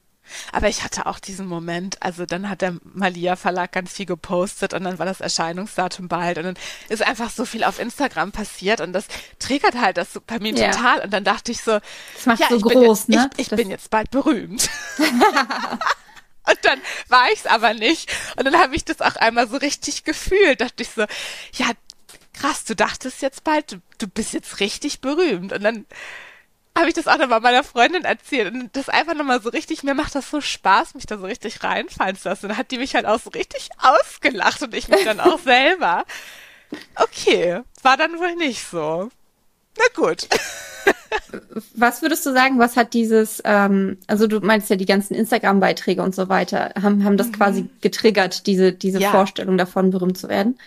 [0.53, 4.75] Aber ich hatte auch diesen Moment, also dann hat der Malia Verlag ganz viel gepostet
[4.75, 6.59] und dann war das Erscheinungsdatum bald und dann
[6.89, 9.07] ist einfach so viel auf Instagram passiert und das
[9.39, 10.71] triggert halt das bei mir ja.
[10.71, 11.79] total und dann dachte ich so,
[12.15, 13.31] das macht ja, so groß, bin ne?
[13.37, 14.69] Ich, ich bin jetzt bald berühmt.
[16.45, 18.13] Und dann war ich's aber nicht.
[18.37, 20.61] Und dann habe ich das auch einmal so richtig gefühlt.
[20.61, 21.03] Dachte ich so,
[21.53, 21.71] ja,
[22.33, 25.53] krass, du dachtest jetzt bald, du, du bist jetzt richtig berühmt.
[25.53, 25.87] Und dann
[26.77, 29.95] habe ich das auch nochmal meiner Freundin erzählt und das einfach nochmal so richtig, mir
[29.95, 32.47] macht das so Spaß, mich da so richtig reinfallen zu lassen.
[32.47, 35.39] Und dann hat die mich halt auch so richtig ausgelacht und ich mich dann auch
[35.45, 36.05] selber.
[36.97, 39.11] Okay, war dann wohl nicht so.
[39.77, 40.29] Na gut.
[41.75, 46.03] Was würdest du sagen, was hat dieses, ähm, also du meinst ja die ganzen Instagram-Beiträge
[46.03, 47.33] und so weiter, haben, haben das mhm.
[47.33, 49.11] quasi getriggert, diese, diese ja.
[49.11, 50.59] Vorstellung davon, berühmt zu werden?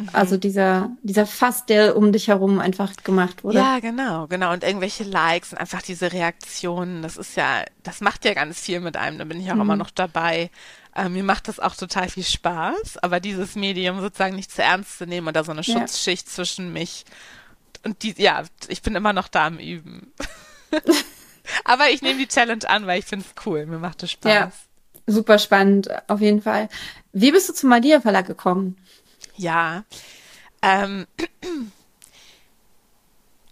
[0.00, 0.08] Mhm.
[0.12, 3.58] Also dieser, dieser Fass, der um dich herum einfach gemacht wurde.
[3.58, 4.52] Ja, genau, genau.
[4.52, 8.80] Und irgendwelche Likes und einfach diese Reaktionen, das ist ja, das macht ja ganz viel
[8.80, 9.18] mit einem.
[9.18, 9.62] Da bin ich auch mhm.
[9.62, 10.50] immer noch dabei.
[10.94, 14.98] Äh, mir macht das auch total viel Spaß, aber dieses Medium sozusagen nicht zu ernst
[14.98, 16.32] zu nehmen und da so eine Schutzschicht ja.
[16.32, 17.04] zwischen mich
[17.84, 20.12] und die, ja, ich bin immer noch da am Üben.
[21.64, 23.66] aber ich nehme die Challenge an, weil ich finde es cool.
[23.66, 24.32] Mir macht es Spaß.
[24.32, 24.52] Ja,
[25.06, 26.68] super spannend, auf jeden Fall.
[27.12, 28.76] Wie bist du zum Madia Verlag gekommen?
[29.40, 29.84] Ja.
[30.60, 31.06] Ähm,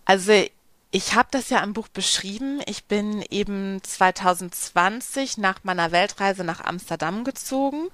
[0.04, 0.44] also
[0.90, 2.60] ich habe das ja im Buch beschrieben.
[2.66, 7.88] Ich bin eben 2020 nach meiner Weltreise nach Amsterdam gezogen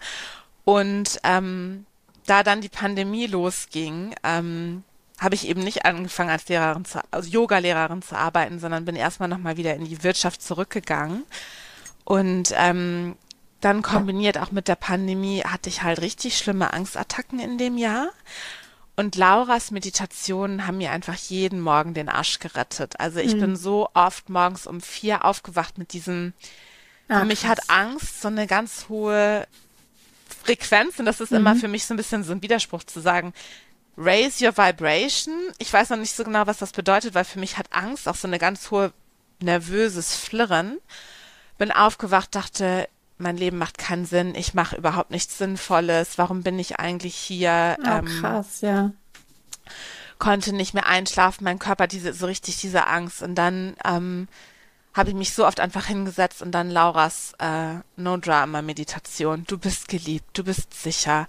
[0.65, 1.87] und ähm,
[2.27, 4.83] da dann die Pandemie losging, ähm,
[5.21, 9.29] habe ich eben nicht angefangen als Lehrerin zu, als Yoga-Lehrerin zu arbeiten, sondern bin erstmal
[9.29, 11.25] nochmal wieder in die Wirtschaft zurückgegangen.
[12.05, 13.17] Und ähm,
[13.65, 18.11] dann kombiniert auch mit der Pandemie hatte ich halt richtig schlimme Angstattacken in dem Jahr.
[18.97, 23.01] Und Lauras Meditationen haben mir einfach jeden Morgen den Arsch gerettet.
[23.01, 23.41] Also ich mhm.
[23.41, 26.33] bin so oft morgens um vier aufgewacht mit diesem,
[27.09, 27.51] ah, für mich krass.
[27.51, 29.49] hat Angst so eine ganz hohe
[30.45, 31.39] Frequenz und das ist mhm.
[31.39, 33.33] immer für mich so ein bisschen so ein Widerspruch zu sagen,
[33.97, 35.35] raise your vibration.
[35.59, 38.17] Ich weiß noch nicht so genau, was das bedeutet, weil für mich hat Angst auch
[38.17, 38.93] so eine ganz hohe
[39.41, 40.79] nervöses Flirren.
[41.59, 42.89] Bin aufgewacht, dachte,
[43.19, 47.77] mein Leben macht keinen Sinn, ich mache überhaupt nichts Sinnvolles, warum bin ich eigentlich hier?
[47.81, 48.93] Oh, ähm, krass, ja.
[50.19, 54.29] Konnte nicht mehr einschlafen, mein Körper diese so richtig diese Angst und dann ähm,
[54.95, 59.45] habe ich mich so oft einfach hingesetzt und dann Lauras äh, No Drama Meditation.
[59.47, 61.27] Du bist geliebt, du bist sicher.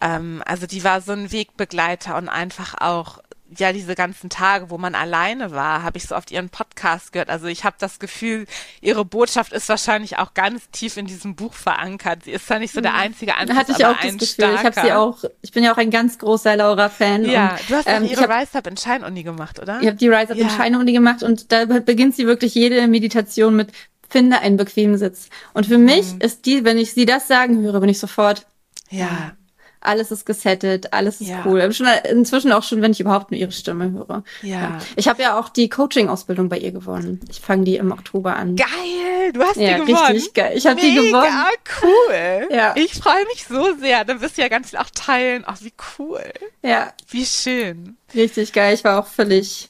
[0.00, 3.20] Ähm, also die war so ein Wegbegleiter und einfach auch
[3.58, 7.30] ja diese ganzen Tage, wo man alleine war, habe ich so oft ihren Podcast gehört.
[7.30, 8.46] Also ich habe das Gefühl,
[8.80, 12.24] ihre Botschaft ist wahrscheinlich auch ganz tief in diesem Buch verankert.
[12.24, 14.26] Sie ist zwar nicht so der einzige Einfluss, Hatte ich auch das Gefühl.
[14.26, 14.54] Starker.
[14.54, 15.30] Ich habe sie auch.
[15.42, 17.24] Ich bin ja auch ein ganz großer Laura-Fan.
[17.24, 19.80] Ja, und, du hast ähm, ihre Rise Up in Shine-Uni gemacht, oder?
[19.80, 20.44] Ich habe die Rise Up ja.
[20.44, 23.72] in Shine-Uni gemacht und da beginnt sie wirklich jede Meditation mit
[24.08, 25.28] finde einen bequemen Sitz.
[25.54, 26.20] Und für mich mhm.
[26.20, 28.44] ist die, wenn ich sie das sagen höre, bin ich sofort
[28.90, 29.36] ja
[29.80, 31.42] alles ist gesettet, alles ist ja.
[31.46, 31.72] cool.
[31.72, 34.22] Schon, inzwischen auch schon, wenn ich überhaupt nur ihre Stimme höre.
[34.42, 34.60] Ja.
[34.60, 34.78] ja.
[34.96, 37.20] Ich habe ja auch die Coaching-Ausbildung bei ihr gewonnen.
[37.30, 38.56] Ich fange die im Oktober an.
[38.56, 40.12] Geil, du hast ja, die gewonnen.
[40.12, 40.52] Richtig geil.
[40.56, 41.24] Ich habe die gewonnen.
[41.24, 41.48] Ja,
[41.82, 42.48] cool.
[42.56, 42.74] ja.
[42.76, 44.04] Ich freue mich so sehr.
[44.04, 45.44] Dann wirst du ja ganz viel auch teilen.
[45.46, 46.24] Ach, wie cool.
[46.62, 46.92] Ja.
[47.08, 47.96] Wie schön.
[48.14, 48.74] Richtig geil.
[48.74, 49.69] Ich war auch völlig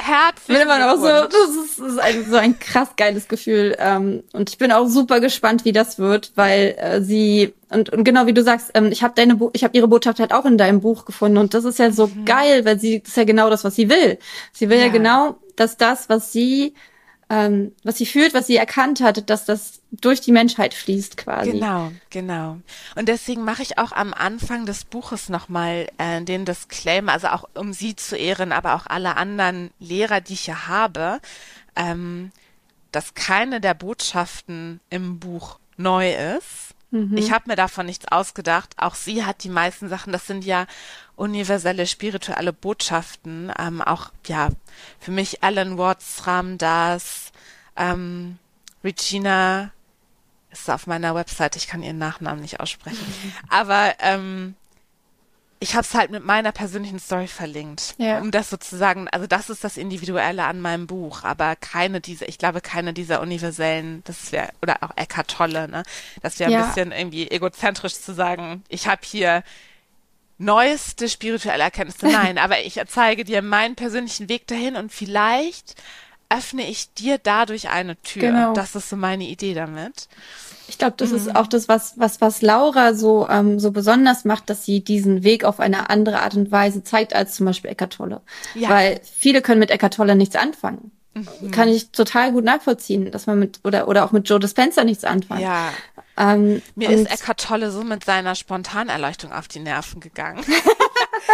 [0.00, 0.60] Herzlich.
[0.60, 3.74] Immer auch so, das ist, das ist ein, so ein krass geiles Gefühl.
[3.80, 8.04] Ähm, und ich bin auch super gespannt, wie das wird, weil äh, sie und, und
[8.04, 10.44] genau wie du sagst, ähm, ich habe deine, Bo ich habe ihre Botschaft halt auch
[10.44, 12.24] in deinem Buch gefunden und das ist ja so mhm.
[12.24, 14.18] geil, weil sie das ist ja genau das, was sie will.
[14.52, 16.74] Sie will ja, ja genau, dass das, was sie
[17.30, 21.52] ähm, was sie fühlt, was sie erkannt hat, dass das durch die Menschheit fließt quasi.
[21.52, 22.58] Genau, genau.
[22.96, 27.44] Und deswegen mache ich auch am Anfang des Buches nochmal äh, den Disclaimer, also auch
[27.54, 31.20] um sie zu ehren, aber auch alle anderen Lehrer, die ich hier habe,
[31.76, 32.32] ähm,
[32.92, 36.67] dass keine der Botschaften im Buch neu ist.
[36.90, 37.16] Mhm.
[37.16, 38.74] Ich habe mir davon nichts ausgedacht.
[38.76, 40.66] Auch sie hat die meisten Sachen, das sind ja
[41.16, 43.52] universelle spirituelle Botschaften.
[43.58, 44.48] Ähm, auch ja
[44.98, 47.32] für mich Alan Watts, Ram Das,
[47.76, 48.38] ähm,
[48.82, 49.70] Regina
[50.50, 51.58] ist auf meiner Webseite.
[51.58, 53.06] Ich kann ihren Nachnamen nicht aussprechen,
[53.50, 54.54] aber ähm,
[55.60, 58.20] ich habe es halt mit meiner persönlichen Story verlinkt, ja.
[58.20, 62.38] um das sozusagen, also das ist das Individuelle an meinem Buch, aber keine dieser, ich
[62.38, 65.82] glaube, keine dieser universellen, das wäre, oder auch Eckart Tolle, ne?
[66.22, 66.62] Das wäre ja.
[66.62, 69.42] ein bisschen irgendwie egozentrisch zu sagen, ich habe hier
[70.38, 72.06] neueste spirituelle Erkenntnisse.
[72.12, 75.74] Nein, aber ich zeige dir meinen persönlichen Weg dahin und vielleicht
[76.30, 78.22] öffne ich dir dadurch eine Tür.
[78.22, 78.52] Genau.
[78.52, 80.08] Das ist so meine Idee damit.
[80.68, 81.16] Ich glaube, das mhm.
[81.16, 85.24] ist auch das, was, was, was Laura so, ähm, so besonders macht, dass sie diesen
[85.24, 88.20] Weg auf eine andere Art und Weise zeigt als zum Beispiel Eckart Tolle.
[88.54, 88.68] Ja.
[88.68, 90.90] Weil viele können mit Eckart Tolle nichts anfangen.
[91.14, 91.50] Mhm.
[91.50, 95.04] Kann ich total gut nachvollziehen, dass man mit, oder, oder auch mit Joe Dispenza nichts
[95.04, 95.40] anfangen.
[95.40, 95.72] Ja.
[96.18, 100.44] Ähm, Mir ist Eckhart Tolle so mit seiner Spontanerleuchtung auf die Nerven gegangen.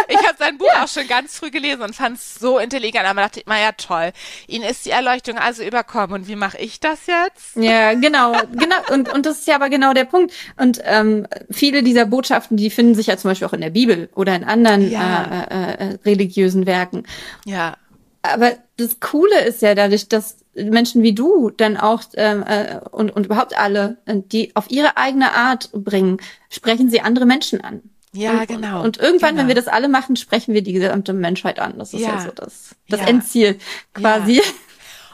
[0.07, 0.83] ich habe sein Buch ja.
[0.83, 3.71] auch schon ganz früh gelesen und fand es so intelligent, aber dachte ich, na ja,
[3.71, 4.11] toll.
[4.47, 7.55] Ihnen ist die Erleuchtung also überkommen und wie mache ich das jetzt?
[7.55, 8.75] Ja, genau, genau.
[8.91, 10.33] Und, und das ist ja aber genau der Punkt.
[10.57, 14.09] Und ähm, viele dieser Botschaften, die finden sich ja zum Beispiel auch in der Bibel
[14.15, 15.45] oder in anderen ja.
[15.49, 17.03] äh, äh, religiösen Werken.
[17.45, 17.77] Ja.
[18.21, 23.11] Aber das Coole ist ja dadurch, dass Menschen wie du dann auch ähm, äh, und,
[23.11, 26.17] und überhaupt alle, äh, die auf ihre eigene Art bringen,
[26.49, 27.81] sprechen sie andere Menschen an.
[28.15, 28.83] Ja, und, genau.
[28.83, 29.41] Und irgendwann, genau.
[29.41, 31.77] wenn wir das alle machen, sprechen wir die gesamte Menschheit an.
[31.77, 33.07] Das ist ja, ja so das, das ja.
[33.07, 33.59] Endziel
[33.93, 34.37] quasi.
[34.37, 34.43] Ja.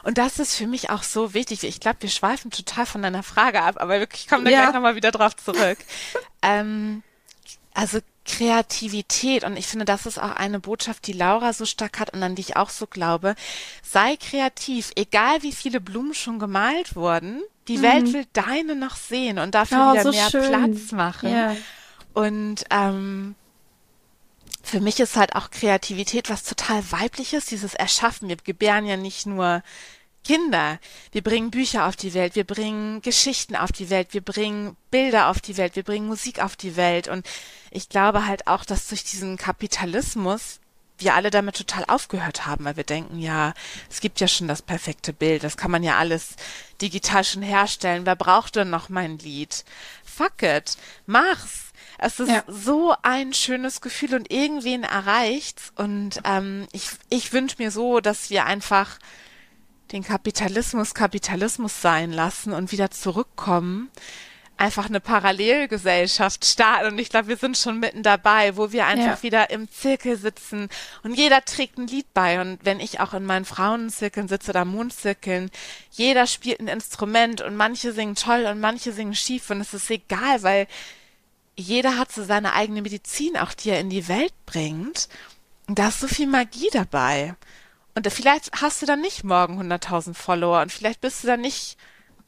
[0.04, 1.62] Und das ist für mich auch so wichtig.
[1.62, 4.62] Ich glaube, wir schweifen total von deiner Frage ab, aber wirklich, ich komme da ja.
[4.62, 5.78] gleich nochmal wieder drauf zurück.
[6.42, 7.04] ähm,
[7.72, 12.12] also Kreativität und ich finde, das ist auch eine Botschaft, die Laura so stark hat
[12.12, 13.34] und an die ich auch so glaube.
[13.82, 17.42] Sei kreativ, egal wie viele Blumen schon gemalt wurden.
[17.68, 17.82] Die mhm.
[17.82, 20.48] Welt will deine noch sehen und dafür oh, wieder so mehr schön.
[20.48, 21.30] Platz machen.
[21.30, 21.56] Ja.
[22.14, 23.34] Und ähm,
[24.62, 28.28] für mich ist halt auch Kreativität was total weibliches, dieses Erschaffen.
[28.28, 29.62] Wir gebären ja nicht nur
[30.24, 30.78] Kinder.
[31.10, 35.28] Wir bringen Bücher auf die Welt, wir bringen Geschichten auf die Welt, wir bringen Bilder
[35.28, 37.08] auf die Welt, wir bringen Musik auf die Welt.
[37.08, 37.26] Und
[37.70, 40.60] ich glaube halt auch, dass durch diesen Kapitalismus
[40.98, 43.54] wir alle damit total aufgehört haben, weil wir denken, ja,
[43.90, 46.36] es gibt ja schon das perfekte Bild, das kann man ja alles
[46.80, 48.06] digital schon herstellen.
[48.06, 49.64] Wer braucht denn noch mein Lied?
[50.04, 51.61] Fuck it, mach's.
[52.04, 52.42] Es ist ja.
[52.48, 55.72] so ein schönes Gefühl und irgendwen erreicht's.
[55.76, 58.98] Und ähm, ich, ich wünsche mir so, dass wir einfach
[59.92, 63.90] den Kapitalismus Kapitalismus sein lassen und wieder zurückkommen,
[64.56, 66.92] einfach eine Parallelgesellschaft starten.
[66.92, 69.22] Und ich glaube, wir sind schon mitten dabei, wo wir einfach ja.
[69.22, 70.70] wieder im Zirkel sitzen
[71.04, 72.40] und jeder trägt ein Lied bei.
[72.40, 75.50] Und wenn ich auch in meinen Frauenzirkeln sitze oder Mondzirkeln,
[75.92, 79.90] jeder spielt ein Instrument und manche singen toll und manche singen schief und es ist
[79.90, 80.66] egal, weil
[81.56, 85.08] jeder hat so seine eigene Medizin, auch die er in die Welt bringt.
[85.68, 87.34] Und da ist so viel Magie dabei.
[87.94, 91.76] Und vielleicht hast du dann nicht morgen 100.000 Follower und vielleicht bist du dann nicht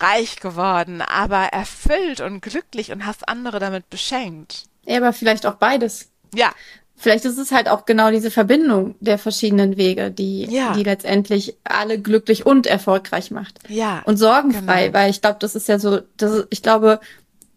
[0.00, 4.64] reich geworden, aber erfüllt und glücklich und hast andere damit beschenkt.
[4.86, 6.10] Ja, aber vielleicht auch beides.
[6.34, 6.52] Ja.
[6.96, 10.74] Vielleicht ist es halt auch genau diese Verbindung der verschiedenen Wege, die, ja.
[10.74, 13.58] die letztendlich alle glücklich und erfolgreich macht.
[13.68, 14.02] Ja.
[14.04, 14.98] Und sorgenfrei, genau.
[14.98, 17.00] weil ich glaube, das ist ja so, das ist, ich glaube,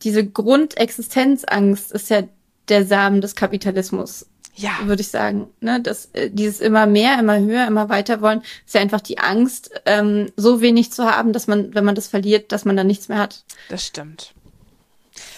[0.03, 2.23] diese Grundexistenzangst ist ja
[2.69, 4.25] der Samen des Kapitalismus.
[4.55, 4.71] Ja.
[4.85, 5.47] Würde ich sagen.
[5.61, 5.79] Ne?
[5.81, 9.69] Das, äh, dieses immer mehr, immer höher, immer weiter wollen, ist ja einfach die Angst,
[9.85, 13.07] ähm, so wenig zu haben, dass man, wenn man das verliert, dass man dann nichts
[13.07, 13.43] mehr hat.
[13.69, 14.33] Das stimmt.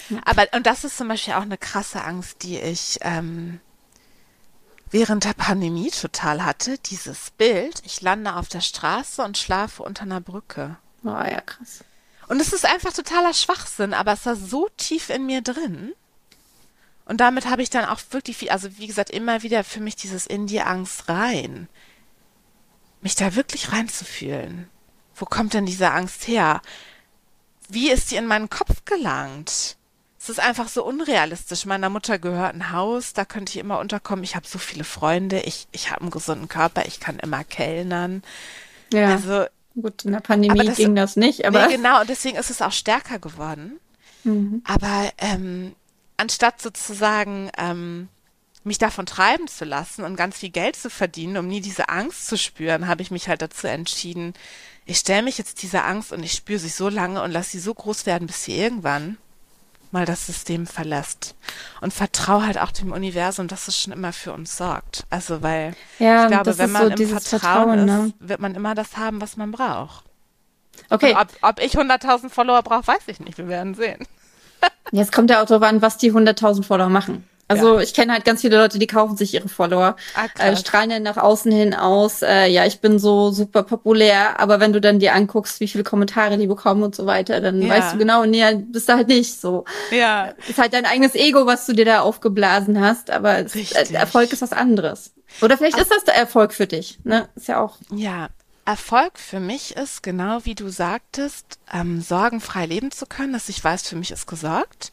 [0.09, 0.21] Ja.
[0.23, 3.59] Aber, und das ist zum Beispiel auch eine krasse Angst, die ich ähm,
[4.89, 6.77] während der Pandemie total hatte.
[6.77, 10.77] Dieses Bild, ich lande auf der Straße und schlafe unter einer Brücke.
[11.03, 11.83] Oh ja, krass.
[12.29, 15.93] Und es ist einfach totaler Schwachsinn, aber es war so tief in mir drin.
[17.05, 19.95] Und damit habe ich dann auch wirklich viel, also wie gesagt, immer wieder für mich
[19.95, 21.67] dieses in die Angst rein.
[23.01, 24.69] Mich da wirklich reinzufühlen.
[25.15, 26.61] Wo kommt denn diese Angst her?
[27.67, 29.75] Wie ist sie in meinen Kopf gelangt?
[30.19, 31.65] Es ist einfach so unrealistisch.
[31.65, 34.23] Meiner Mutter gehört ein Haus, da könnte ich immer unterkommen.
[34.23, 38.21] Ich habe so viele Freunde, ich, ich habe einen gesunden Körper, ich kann immer kellnern.
[38.93, 39.13] Ja.
[39.13, 39.47] Also,
[39.81, 41.67] Gut, in der Pandemie das, ging das nicht, aber.
[41.67, 43.79] Nee, genau, und deswegen ist es auch stärker geworden.
[44.23, 44.61] Mhm.
[44.65, 45.73] Aber ähm,
[46.17, 48.09] anstatt sozusagen ähm,
[48.63, 52.27] mich davon treiben zu lassen und ganz viel Geld zu verdienen, um nie diese Angst
[52.27, 54.33] zu spüren, habe ich mich halt dazu entschieden,
[54.85, 57.59] ich stelle mich jetzt dieser Angst und ich spüre sie so lange und lasse sie
[57.59, 59.17] so groß werden, bis sie irgendwann
[59.91, 61.35] mal das System verlässt.
[61.81, 65.05] Und vertraue halt auch dem Universum, dass es schon immer für uns sorgt.
[65.09, 68.05] Also weil ja, ich glaube, wenn man so im Vertrauen, Vertrauen ne?
[68.07, 70.05] ist, wird man immer das haben, was man braucht.
[70.89, 71.15] Okay.
[71.19, 73.37] ob, ob ich 100.000 Follower brauche, weiß ich nicht.
[73.37, 74.05] Wir werden sehen.
[74.91, 77.27] Jetzt kommt der Autor an, was die 100.000 Follower machen.
[77.49, 77.81] Also ja.
[77.81, 81.03] ich kenne halt ganz viele Leute, die kaufen sich ihre Follower, ah, äh, strahlen dann
[81.03, 84.99] nach außen hin aus, äh, ja, ich bin so super populär, aber wenn du dann
[84.99, 87.69] dir anguckst, wie viele Kommentare die bekommen und so weiter, dann ja.
[87.69, 89.65] weißt du genau, nee, bist du halt nicht so.
[89.89, 90.33] Ja.
[90.47, 94.31] Ist halt dein eigenes Ego, was du dir da aufgeblasen hast, aber es, äh, Erfolg
[94.31, 95.11] ist was anderes.
[95.41, 95.81] Oder vielleicht Ach.
[95.81, 97.29] ist das der Erfolg für dich, ne?
[97.35, 97.77] Ist ja auch.
[97.91, 98.29] Ja,
[98.65, 103.63] Erfolg für mich ist, genau wie du sagtest, ähm, sorgenfrei leben zu können, dass ich
[103.63, 104.91] weiß, für mich ist gesorgt.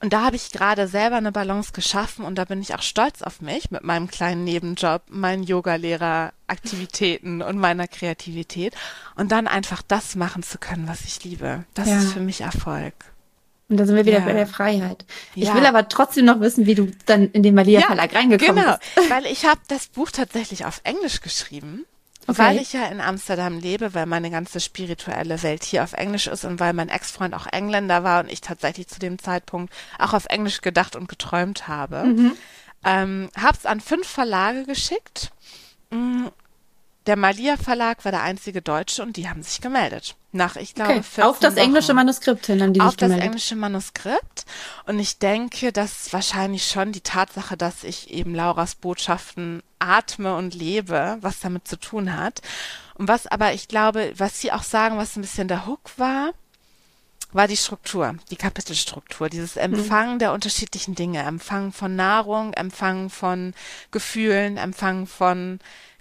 [0.00, 3.22] Und da habe ich gerade selber eine Balance geschaffen und da bin ich auch stolz
[3.22, 8.74] auf mich mit meinem kleinen Nebenjob, meinen Yoga-Lehrer-Aktivitäten und meiner Kreativität
[9.16, 11.64] und dann einfach das machen zu können, was ich liebe.
[11.74, 11.98] Das ja.
[11.98, 12.94] ist für mich Erfolg.
[13.68, 14.24] Und da sind wir wieder ja.
[14.24, 15.04] bei der Freiheit.
[15.34, 15.54] Ich ja.
[15.54, 18.94] will aber trotzdem noch wissen, wie du dann in den Malia Verlag reingekommen genau, bist.
[18.94, 21.84] Genau, weil ich habe das Buch tatsächlich auf Englisch geschrieben
[22.28, 22.38] Okay.
[22.38, 26.44] Weil ich ja in Amsterdam lebe, weil meine ganze spirituelle Welt hier auf Englisch ist
[26.44, 30.26] und weil mein Ex-Freund auch Engländer war und ich tatsächlich zu dem Zeitpunkt auch auf
[30.26, 32.32] Englisch gedacht und geträumt habe, mhm.
[32.84, 35.32] ähm, hab's an fünf Verlage geschickt.
[37.08, 40.14] Der Malia Verlag war der einzige Deutsche und die haben sich gemeldet.
[40.32, 41.22] Nach, ich glaube, okay.
[41.22, 41.62] Auf das Wochen.
[41.62, 44.44] englische Manuskript hin, an die Auf das englische Manuskript.
[44.84, 50.54] Und ich denke, dass wahrscheinlich schon die Tatsache, dass ich eben Lauras Botschaften atme und
[50.54, 52.42] lebe, was damit zu tun hat.
[52.92, 56.32] Und was aber, ich glaube, was sie auch sagen, was ein bisschen der Hook war,
[57.32, 59.56] war die Struktur, die Kapitelstruktur, dieses.
[59.56, 60.18] Empfangen mhm.
[60.18, 63.54] der unterschiedlichen Dinge, Empfangen von Nahrung, Empfangen von
[63.92, 65.58] Gefühlen, Empfangen von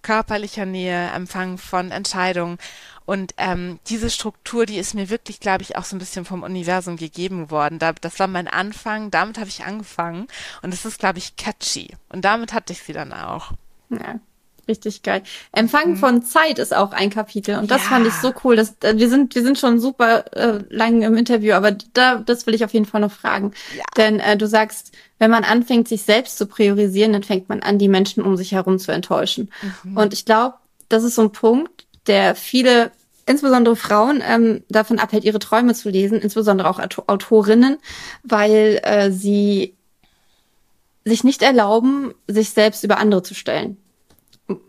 [0.08, 2.60] körperlicher Nähe, Empfang von Entscheidungen.
[3.06, 6.44] Und ähm, diese Struktur, die ist mir wirklich, glaube ich, auch so ein bisschen vom
[6.44, 7.78] Universum gegeben worden.
[7.78, 10.28] Da, das war mein Anfang, damit habe ich angefangen.
[10.62, 11.94] Und es ist, glaube ich, catchy.
[12.08, 13.52] Und damit hatte ich sie dann auch.
[13.90, 14.20] Ja.
[14.68, 15.22] Richtig geil.
[15.54, 15.98] Empfang mhm.
[15.98, 17.90] von Zeit ist auch ein Kapitel und das ja.
[17.90, 18.56] fand ich so cool.
[18.58, 22.46] Dass, äh, wir sind wir sind schon super äh, lang im Interview, aber da das
[22.48, 23.54] will ich auf jeden Fall noch fragen.
[23.78, 23.86] Ja.
[23.96, 27.80] Denn äh, du sagst, wenn man anfängt, sich selbst zu priorisieren, dann fängt man an,
[27.80, 29.52] die Menschen um sich herum zu enttäuschen.
[29.84, 29.98] Mhm.
[29.98, 30.56] Und ich glaube,
[30.90, 32.92] das ist so ein Punkt, der viele
[33.26, 37.78] insbesondere Frauen ähm, davon abhält, ihre Träume zu lesen, insbesondere auch Autorinnen,
[38.24, 39.76] weil äh, sie
[41.06, 43.78] sich nicht erlauben, sich selbst über andere zu stellen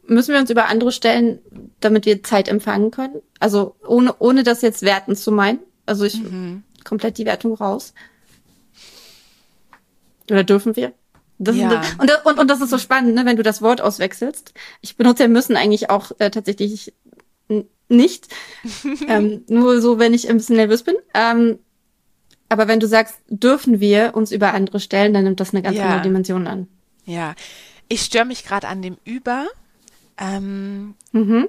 [0.07, 1.39] müssen wir uns über andere stellen,
[1.81, 3.21] damit wir Zeit empfangen können?
[3.39, 5.61] Also ohne, ohne das jetzt werten zu meinen.
[5.87, 6.65] Also ich mhm.
[6.85, 7.95] komplett die Wertung raus.
[10.31, 10.93] Oder dürfen wir?
[11.39, 11.81] Das ja.
[11.81, 14.53] ist, und, und, und das ist so spannend, ne, wenn du das Wort auswechselst.
[14.81, 16.93] Ich benutze ja müssen eigentlich auch äh, tatsächlich
[17.89, 18.29] nicht.
[19.09, 20.97] ähm, nur so, wenn ich ein bisschen nervös bin.
[21.15, 21.59] Ähm,
[22.49, 25.77] aber wenn du sagst, dürfen wir uns über andere stellen, dann nimmt das eine ganz
[25.77, 25.85] ja.
[25.85, 26.67] andere Dimension an.
[27.05, 27.35] Ja,
[27.89, 29.47] ich störe mich gerade an dem Über,
[30.19, 31.49] ähm, mhm.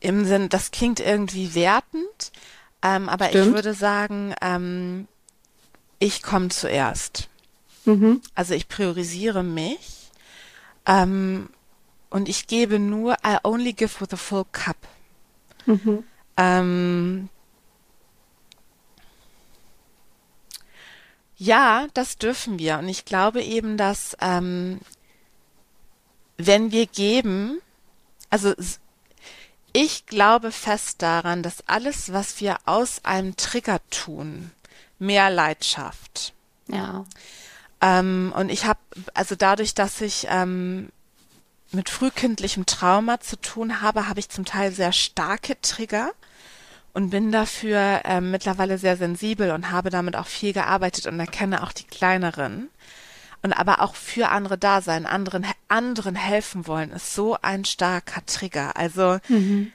[0.00, 2.32] Im Sinn, das klingt irgendwie wertend,
[2.82, 3.46] ähm, aber Stimmt.
[3.48, 5.08] ich würde sagen, ähm,
[5.98, 7.28] ich komme zuerst.
[7.84, 8.20] Mhm.
[8.34, 10.10] Also ich priorisiere mich
[10.86, 11.48] ähm,
[12.10, 14.76] und ich gebe nur, I only give with a full cup.
[15.66, 16.04] Mhm.
[16.36, 17.28] Ähm,
[21.36, 22.78] ja, das dürfen wir.
[22.78, 24.80] Und ich glaube eben, dass ähm,
[26.36, 27.60] wenn wir geben,
[28.30, 28.54] also
[29.72, 34.50] ich glaube fest daran, dass alles, was wir aus einem Trigger tun,
[34.98, 36.32] mehr Leid schafft.
[36.68, 37.04] Ja.
[37.80, 38.80] Ähm, und ich habe,
[39.14, 40.88] also dadurch, dass ich ähm,
[41.72, 46.12] mit frühkindlichem Trauma zu tun habe, habe ich zum Teil sehr starke Trigger
[46.94, 51.62] und bin dafür ähm, mittlerweile sehr sensibel und habe damit auch viel gearbeitet und erkenne
[51.62, 52.70] auch die kleineren.
[53.46, 58.26] Und aber auch für andere da sein, anderen, anderen helfen wollen, ist so ein starker
[58.26, 58.76] Trigger.
[58.76, 59.70] Also mhm.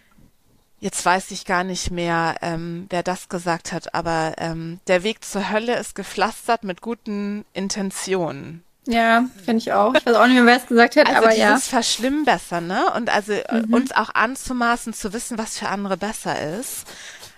[0.82, 5.24] jetzt weiß ich gar nicht mehr, ähm, wer das gesagt hat, aber ähm, der Weg
[5.24, 8.62] zur Hölle ist gepflastert mit guten Intentionen.
[8.88, 9.96] Ja, finde ich auch.
[9.96, 11.54] Ich weiß auch nicht mehr, wer es gesagt hat, also aber ja.
[11.54, 12.92] dieses Verschlimmbessern, ne?
[12.94, 13.74] Und also äh, mhm.
[13.74, 16.86] uns auch anzumaßen, zu wissen, was für andere besser ist.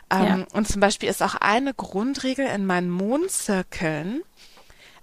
[0.09, 0.45] Ähm, ja.
[0.53, 4.23] Und zum Beispiel ist auch eine Grundregel in meinen Mondzirkeln.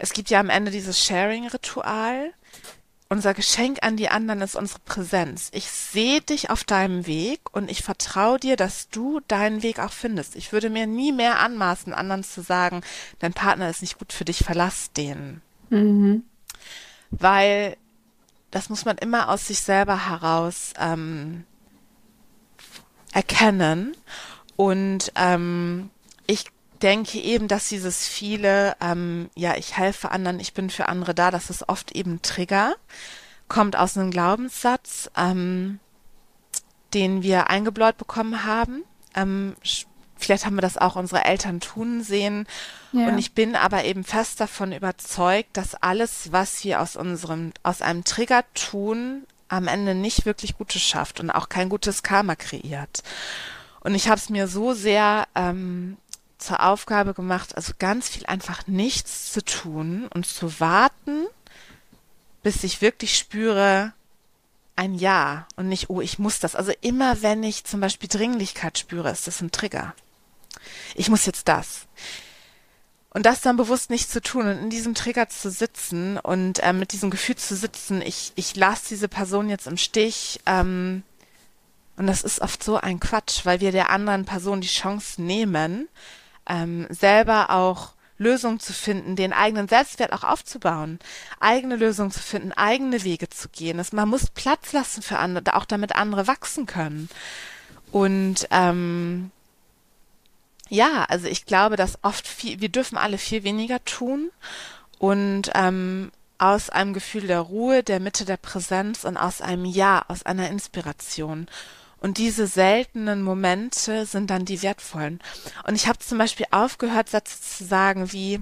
[0.00, 2.32] Es gibt ja am Ende dieses Sharing-Ritual.
[3.08, 5.50] Unser Geschenk an die anderen ist unsere Präsenz.
[5.52, 9.92] Ich sehe dich auf deinem Weg und ich vertraue dir, dass du deinen Weg auch
[9.92, 10.36] findest.
[10.36, 12.82] Ich würde mir nie mehr anmaßen, anderen zu sagen,
[13.18, 15.42] dein Partner ist nicht gut für dich, verlass den.
[15.70, 16.24] Mhm
[17.10, 17.76] weil
[18.50, 21.44] das muss man immer aus sich selber heraus ähm,
[23.12, 23.96] erkennen.
[24.56, 25.90] Und ähm,
[26.26, 26.46] ich
[26.82, 31.30] denke eben, dass dieses viele, ähm, ja, ich helfe anderen, ich bin für andere da,
[31.30, 32.74] das ist oft eben Trigger,
[33.48, 35.80] kommt aus einem Glaubenssatz, ähm,
[36.94, 38.84] den wir eingebläut bekommen haben.
[39.14, 39.56] Ähm,
[40.20, 42.46] Vielleicht haben wir das auch unsere Eltern tun sehen.
[42.92, 43.08] Ja.
[43.08, 47.80] Und ich bin aber eben fest davon überzeugt, dass alles, was wir aus unserem, aus
[47.80, 53.02] einem Trigger tun, am Ende nicht wirklich Gutes schafft und auch kein gutes Karma kreiert.
[53.80, 55.96] Und ich habe es mir so sehr ähm,
[56.40, 61.26] zur Aufgabe gemacht, also ganz viel einfach nichts zu tun und zu warten,
[62.42, 63.92] bis ich wirklich spüre,
[64.76, 66.56] ein Ja und nicht, oh, ich muss das.
[66.56, 69.94] Also immer wenn ich zum Beispiel Dringlichkeit spüre, ist das ein Trigger
[70.94, 71.86] ich muss jetzt das.
[73.12, 76.72] Und das dann bewusst nicht zu tun und in diesem Trigger zu sitzen und äh,
[76.72, 80.40] mit diesem Gefühl zu sitzen, ich, ich lasse diese Person jetzt im Stich.
[80.46, 81.02] Ähm,
[81.96, 85.88] und das ist oft so ein Quatsch, weil wir der anderen Person die Chance nehmen,
[86.50, 90.98] ähm, selber auch Lösungen zu finden, den eigenen Selbstwert auch aufzubauen,
[91.40, 93.78] eigene Lösungen zu finden, eigene Wege zu gehen.
[93.78, 97.08] Das, man muss Platz lassen für andere, auch damit andere wachsen können.
[97.90, 99.30] Und ähm,
[100.68, 104.30] ja, also ich glaube, dass oft viel, wir dürfen alle viel weniger tun
[104.98, 110.04] und ähm, aus einem Gefühl der Ruhe, der Mitte der Präsenz und aus einem Ja,
[110.08, 111.48] aus einer Inspiration.
[112.00, 115.20] Und diese seltenen Momente sind dann die wertvollen.
[115.66, 118.40] Und ich habe zum Beispiel aufgehört, Sätze zu sagen wie,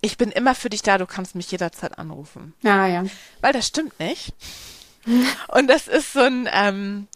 [0.00, 2.54] ich bin immer für dich da, du kannst mich jederzeit anrufen.
[2.62, 3.04] Ja, ja.
[3.40, 4.34] Weil das stimmt nicht.
[5.48, 7.08] Und das ist so ein, ähm,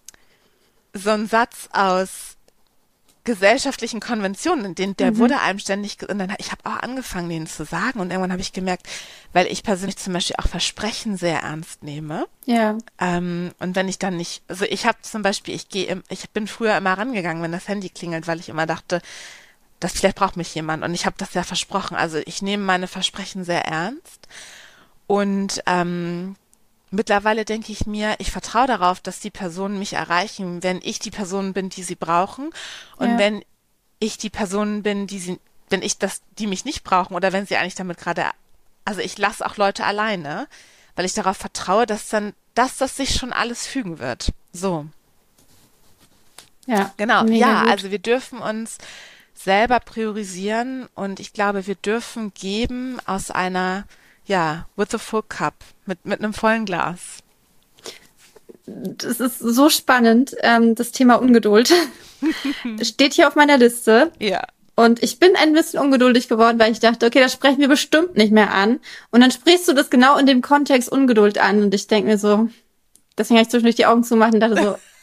[0.93, 2.38] so ein Satz aus
[3.29, 5.19] gesellschaftlichen Konventionen, den, der mhm.
[5.19, 8.41] wurde einem ständig, und dann, ich habe auch angefangen, den zu sagen und irgendwann habe
[8.41, 8.89] ich gemerkt,
[9.35, 12.27] weil ich persönlich zum Beispiel auch Versprechen sehr ernst nehme.
[12.47, 12.79] Ja.
[12.99, 16.47] Ähm, und wenn ich dann nicht, also ich habe zum Beispiel, ich gehe, ich bin
[16.47, 19.03] früher immer rangegangen, wenn das Handy klingelt, weil ich immer dachte,
[19.79, 21.99] dass vielleicht braucht mich jemand und ich habe das ja versprochen.
[21.99, 24.27] Also ich nehme meine Versprechen sehr ernst
[25.07, 26.35] und ähm,
[26.91, 31.11] Mittlerweile denke ich mir, ich vertraue darauf, dass die Personen mich erreichen, wenn ich die
[31.11, 32.51] Person bin, die sie brauchen.
[32.97, 33.19] Und ja.
[33.19, 33.45] wenn
[33.99, 37.47] ich die Person bin, die sie, wenn ich das, die mich nicht brauchen oder wenn
[37.47, 38.25] sie eigentlich damit gerade,
[38.85, 40.49] also ich lasse auch Leute alleine,
[40.97, 44.33] weil ich darauf vertraue, dass dann, dass das sich schon alles fügen wird.
[44.53, 44.87] So.
[46.67, 46.93] Ja.
[46.97, 47.25] Genau.
[47.27, 47.71] Ja, gut.
[47.71, 48.79] also wir dürfen uns
[49.35, 53.85] selber priorisieren und ich glaube, wir dürfen geben aus einer
[54.29, 55.55] ja, with a full cup,
[55.87, 57.19] mit, mit einem vollen Glas.
[58.67, 61.73] Das ist so spannend, ähm, das Thema Ungeduld.
[62.83, 64.13] Steht hier auf meiner Liste.
[64.21, 64.45] Ja.
[64.77, 68.17] Und ich bin ein bisschen ungeduldig geworden, weil ich dachte, okay, das sprechen wir bestimmt
[68.17, 68.79] nicht mehr an.
[69.11, 71.63] Und dann sprichst du das genau in dem Kontext Ungeduld an.
[71.63, 72.49] Und ich denke mir so,
[73.17, 74.77] deswegen habe ich zwischendurch die Augen zugemacht und dachte so,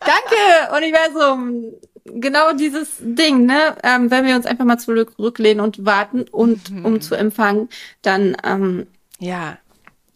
[0.00, 1.72] danke, Universum,
[2.04, 3.76] genau dieses Ding, ne?
[3.82, 6.84] Ähm, wenn wir uns einfach mal zurücklehnen und warten und mhm.
[6.84, 7.68] um zu empfangen,
[8.02, 8.86] dann ähm,
[9.18, 9.58] ja.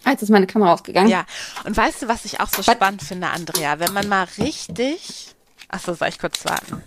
[0.06, 1.08] Jetzt ist meine Kamera ausgegangen.
[1.08, 1.24] Ja.
[1.64, 2.74] Und weißt du, was ich auch so was?
[2.74, 3.78] spannend finde, Andrea?
[3.78, 5.34] Wenn man mal richtig.
[5.68, 6.82] Achso, soll ich kurz warten?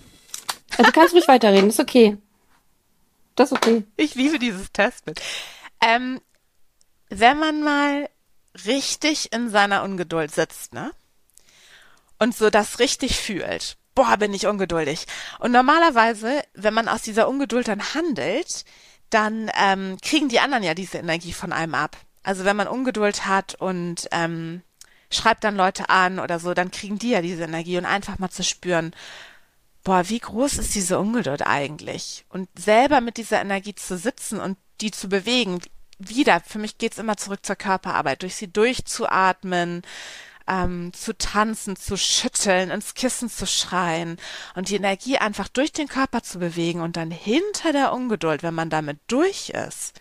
[0.71, 2.17] Also du kannst ruhig weiterreden, ist okay.
[3.35, 3.83] Das ist okay.
[3.95, 5.19] Ich liebe dieses Testbild.
[5.81, 6.21] Ähm,
[7.09, 8.09] wenn man mal
[8.65, 10.91] richtig in seiner Ungeduld sitzt, ne?
[12.19, 15.07] Und so das richtig fühlt boah, bin ich ungeduldig.
[15.39, 18.63] Und normalerweise, wenn man aus dieser Ungeduld dann handelt,
[19.09, 21.97] dann ähm, kriegen die anderen ja diese Energie von einem ab.
[22.21, 24.61] Also wenn man Ungeduld hat und ähm,
[25.09, 28.29] schreibt dann Leute an oder so, dann kriegen die ja diese Energie und einfach mal
[28.29, 28.93] zu spüren,
[29.83, 32.25] boah, wie groß ist diese Ungeduld eigentlich?
[32.29, 35.59] Und selber mit dieser Energie zu sitzen und die zu bewegen,
[35.97, 39.81] wieder, für mich geht's immer zurück zur Körperarbeit, durch sie durchzuatmen,
[40.47, 44.17] ähm, zu tanzen, zu schütteln, ins Kissen zu schreien
[44.55, 48.55] und die Energie einfach durch den Körper zu bewegen und dann hinter der Ungeduld, wenn
[48.55, 49.99] man damit durch ist,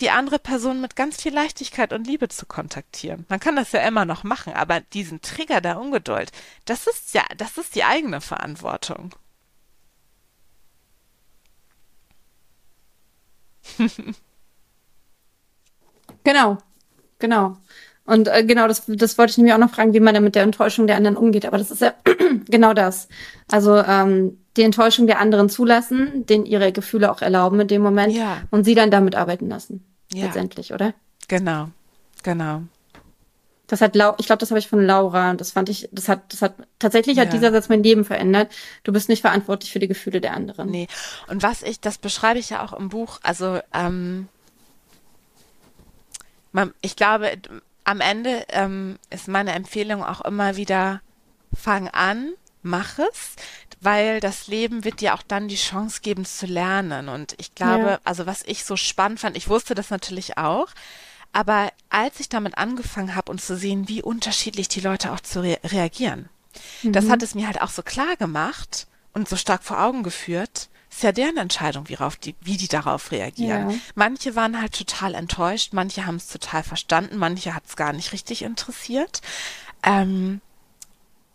[0.00, 3.26] die andere Person mit ganz viel Leichtigkeit und Liebe zu kontaktieren.
[3.28, 6.32] Man kann das ja immer noch machen, aber diesen Trigger der Ungeduld,
[6.64, 9.14] das ist ja, das ist die eigene Verantwortung.
[16.24, 16.58] genau,
[17.18, 17.56] genau.
[18.06, 20.34] Und äh, genau, das, das wollte ich nämlich auch noch fragen, wie man dann mit
[20.34, 21.46] der Enttäuschung der anderen umgeht.
[21.46, 21.94] Aber das ist ja
[22.48, 23.08] genau das.
[23.50, 28.12] Also ähm, die Enttäuschung der anderen zulassen, denen ihre Gefühle auch erlauben in dem Moment
[28.14, 28.42] Ja.
[28.50, 29.84] und sie dann damit arbeiten lassen.
[30.12, 30.26] Ja.
[30.26, 30.92] Letztendlich, oder?
[31.28, 31.70] Genau,
[32.22, 32.62] genau.
[33.66, 35.32] Das hat Lau ich glaube, das habe ich von Laura.
[35.32, 37.32] Das fand ich, das hat, das hat tatsächlich hat Ja.
[37.32, 38.52] dieser Satz mein Leben verändert.
[38.82, 40.70] Du bist nicht verantwortlich für die Gefühle der anderen.
[40.70, 40.86] Nee.
[41.28, 44.28] Und was ich, das beschreibe ich ja auch im Buch, also ähm,
[46.52, 47.32] man, ich glaube,
[47.84, 51.00] am Ende ähm, ist meine Empfehlung auch immer wieder,
[51.54, 52.32] fang an,
[52.62, 53.36] mach es,
[53.80, 57.08] weil das Leben wird dir auch dann die Chance geben zu lernen.
[57.08, 57.98] Und ich glaube, Ja.
[58.04, 60.68] also was ich so spannend fand, ich wusste das natürlich auch,
[61.32, 65.42] aber als ich damit angefangen habe und zu sehen, wie unterschiedlich die Leute auch zu
[65.42, 66.28] re reagieren,
[66.84, 70.68] das hat es mir halt auch so klar gemacht und so stark vor Augen geführt.
[70.94, 73.70] Ist ja deren Entscheidung, wie, die, wie die darauf reagieren.
[73.70, 73.76] Ja.
[73.96, 78.12] Manche waren halt total enttäuscht, manche haben es total verstanden, manche hat es gar nicht
[78.12, 79.20] richtig interessiert.
[79.82, 80.40] Ähm,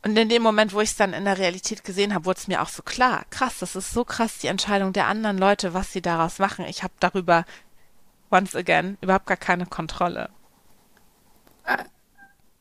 [0.01, 2.47] und in dem Moment, wo ich es dann in der Realität gesehen habe, wurde es
[2.47, 3.25] mir auch so klar.
[3.31, 6.63] Krass, das ist so krass, die Entscheidung der anderen Leute, was sie daraus machen.
[6.63, 7.43] Ich habe darüber,
[8.31, 10.29] once again, überhaupt gar keine Kontrolle.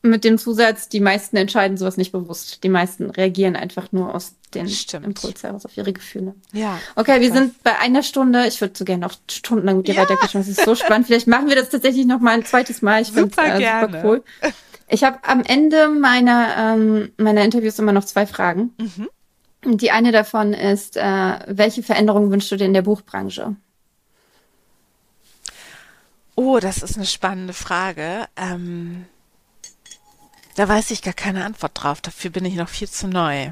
[0.03, 2.65] Mit dem Zusatz, die meisten entscheiden sowas nicht bewusst.
[2.65, 5.07] Die meisten reagieren einfach nur aus den Stimmt.
[5.07, 6.35] Impuls heraus auf ihre Gefühle.
[6.53, 6.79] Ja.
[6.97, 8.47] Okay, wir sind bei einer Stunde.
[8.47, 10.03] Ich würde so gerne noch stundenlang mit dir Ja.
[10.03, 10.41] weiterquatschen.
[10.41, 11.07] Das ist so spannend.
[11.07, 13.03] Vielleicht machen wir das tatsächlich noch mal ein zweites Mal.
[13.03, 14.03] Ich finde Super äh, super gerne.
[14.05, 14.25] cool.
[14.89, 18.73] Ich habe am Ende meiner ähm, meiner Interviews immer noch zwei Fragen.
[18.79, 19.09] Mhm.
[19.79, 21.03] Die eine davon ist, äh,
[21.49, 23.57] welche Veränderungen wünschst du dir in der Buchbranche?
[26.37, 28.27] Oh, das ist eine spannende Frage.
[28.37, 29.07] Ähm,
[30.55, 32.01] da weiß ich gar keine Antwort drauf.
[32.01, 33.51] Dafür bin ich noch viel zu neu.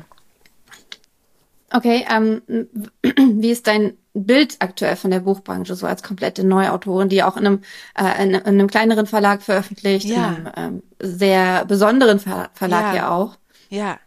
[1.72, 2.42] Okay, ähm,
[3.02, 7.46] wie ist dein Bild aktuell von der Buchbranche, so als komplette Neuautorin, die auch in
[7.46, 7.60] einem,
[7.98, 10.28] äh, in, in einem kleineren Verlag veröffentlicht, Ja.
[10.32, 12.94] in einem ähm, sehr besonderen Ver Verlag Ja.
[12.94, 13.10] ja.
[13.10, 13.36] auch.
[13.68, 13.98] Ja.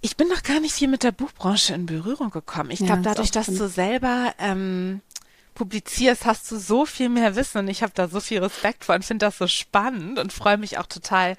[0.00, 2.70] Ich bin noch gar nicht viel mit der Buchbranche in Berührung gekommen.
[2.70, 5.00] Ich Ja, glaube, dadurch, dass du selber ähm,
[5.54, 8.94] publizierst, hast du so viel mehr Wissen und ich habe da so viel Respekt vor
[8.94, 11.36] und finde das so spannend und freue mich auch total,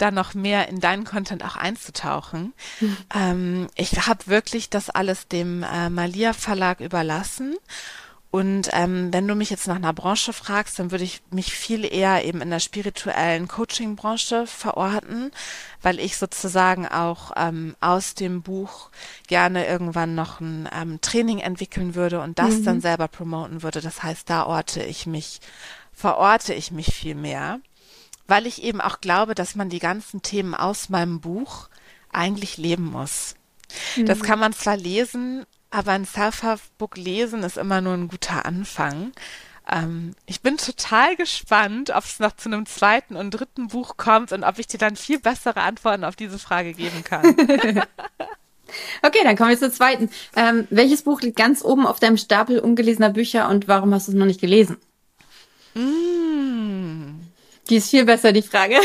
[0.00, 2.52] da noch mehr in deinen Content auch einzutauchen.
[3.12, 7.56] Ähm, ich habe wirklich das alles dem äh, Malia Verlag überlassen.
[8.30, 11.84] Und ähm, wenn du mich jetzt nach einer Branche fragst, dann würde ich mich viel
[11.84, 15.32] eher eben in der spirituellen Coaching-Branche verorten,
[15.82, 18.90] weil ich sozusagen auch ähm, aus dem Buch
[19.26, 23.80] gerne irgendwann noch ein ähm, Training entwickeln würde und das dann selber promoten würde.
[23.80, 25.40] Das heißt, da orte ich mich,
[25.92, 27.58] verorte ich mich viel mehr,
[28.30, 31.68] weil ich eben auch glaube, dass man die ganzen Themen aus meinem Buch
[32.12, 33.34] eigentlich leben muss.
[33.96, 39.12] Das kann man zwar lesen, aber ein Self-Help-Book lesen ist immer nur ein guter Anfang.
[39.70, 44.32] Ähm, ich bin total gespannt, ob es noch zu einem zweiten und dritten Buch kommt
[44.32, 47.36] und ob ich dir dann viel bessere Antworten auf diese Frage geben kann.
[49.02, 50.10] Okay, dann kommen wir zur zweiten.
[50.36, 54.12] Ähm, welches Buch liegt ganz oben auf deinem Stapel ungelesener Bücher und warum hast du
[54.12, 54.76] es noch nicht gelesen?
[55.74, 56.99] mm.
[57.70, 58.80] Die ist viel besser, die Frage.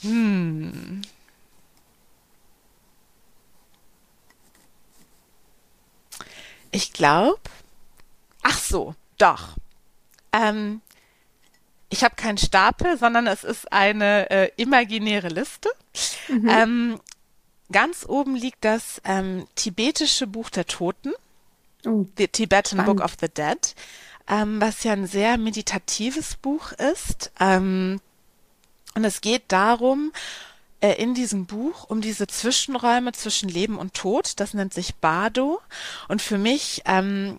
[0.00, 1.02] Hm.
[6.72, 7.40] Ich glaube,
[8.42, 9.56] ach so, doch.
[10.32, 10.82] Ähm,
[11.88, 15.70] ich habe keinen Stapel, sondern es ist eine äh, imaginäre Liste.
[16.28, 17.00] Ähm,
[17.70, 21.12] ganz oben liegt das ähm, tibetische Buch der Toten.
[21.86, 22.86] Oh, The Tibetan Spannend.
[22.86, 23.74] Book of the Dead,
[24.28, 27.32] ähm, was ja ein sehr meditatives Buch ist.
[27.40, 28.00] Ähm,
[28.94, 30.12] und es geht darum,
[30.80, 34.38] äh, in diesem Buch um diese Zwischenräume zwischen Leben und Tod.
[34.40, 35.60] Das nennt sich Bardo.
[36.08, 37.38] Und für mich, ähm,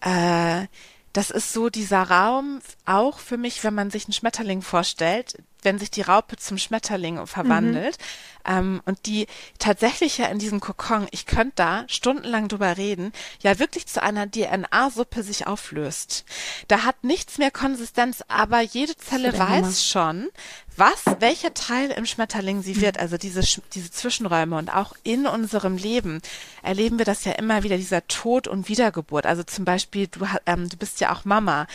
[0.00, 0.66] äh,
[1.12, 5.78] das ist so dieser Raum, auch für mich, wenn man sich einen Schmetterling vorstellt, wenn
[5.78, 7.98] sich die Raupe zum Schmetterling verwandelt
[8.46, 9.26] ähm, und die
[9.58, 14.30] tatsächlich ja in diesem Kokon, ich könnte da stundenlang drüber reden, ja wirklich zu einer
[14.30, 16.24] DNA-Suppe sich auflöst.
[16.68, 19.66] Da hat nichts mehr Konsistenz, aber jede Zelle der Hammer.
[19.66, 20.28] weiß schon,
[20.76, 23.42] was, welcher Teil im Schmetterling sie wird, also diese,
[23.74, 26.20] diese Zwischenräume und auch in unserem Leben
[26.62, 29.26] erleben wir das ja immer wieder, dieser Tod und Wiedergeburt.
[29.26, 31.66] Also zum Beispiel, du, ähm, du bist ja auch Mama.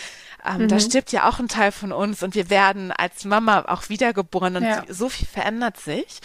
[0.45, 0.67] Ähm, mhm.
[0.67, 4.57] Da stirbt ja auch ein Teil von uns und wir werden als Mama auch wiedergeboren
[4.57, 4.83] und ja.
[4.89, 6.19] so viel verändert sich.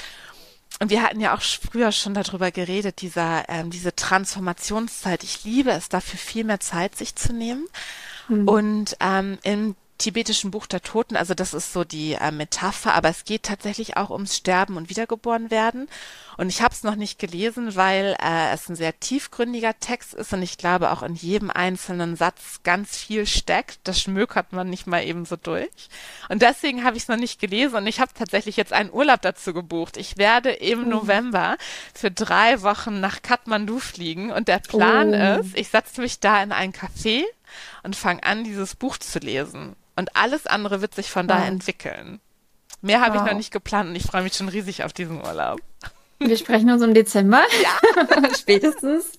[0.79, 5.23] Und wir hatten ja auch früher schon darüber geredet, dieser, ähm, diese Transformationszeit.
[5.25, 7.67] Ich liebe es, dafür viel mehr Zeit sich zu nehmen.
[8.29, 8.49] Mhm.
[8.49, 13.11] Und ähm, im tibetischen Buch der Toten, also das ist so die äh, Metapher, aber
[13.11, 15.89] es geht tatsächlich auch ums Sterben und Wiedergeboren werden.
[16.37, 20.33] Und ich habe es noch nicht gelesen, weil äh, es ein sehr tiefgründiger Text ist
[20.33, 23.81] und ich glaube auch in jedem einzelnen Satz ganz viel steckt.
[23.85, 25.69] Das schmökert man nicht mal eben so durch.
[26.31, 29.21] Und deswegen habe ich es noch nicht gelesen und ich habe tatsächlich jetzt einen Urlaub
[29.21, 29.99] dazu gebucht.
[29.99, 30.89] Ich werde im oh.
[30.89, 31.59] November
[31.95, 35.41] für drei Wochen nach Kathmandu fliegen und der Plan oh.
[35.41, 37.25] ist, ich setze mich da in ein Café
[37.83, 39.77] und fange an, dieses Buch zu lesen.
[40.01, 41.37] Und alles andere wird sich von wow.
[41.37, 42.21] da entwickeln.
[42.81, 43.23] Mehr habe wow.
[43.23, 45.61] ich noch nicht geplant und ich freue mich schon riesig auf diesen Urlaub.
[46.19, 47.43] Wir sprechen uns im Dezember.
[47.63, 48.35] Ja.
[48.35, 49.19] Spätestens.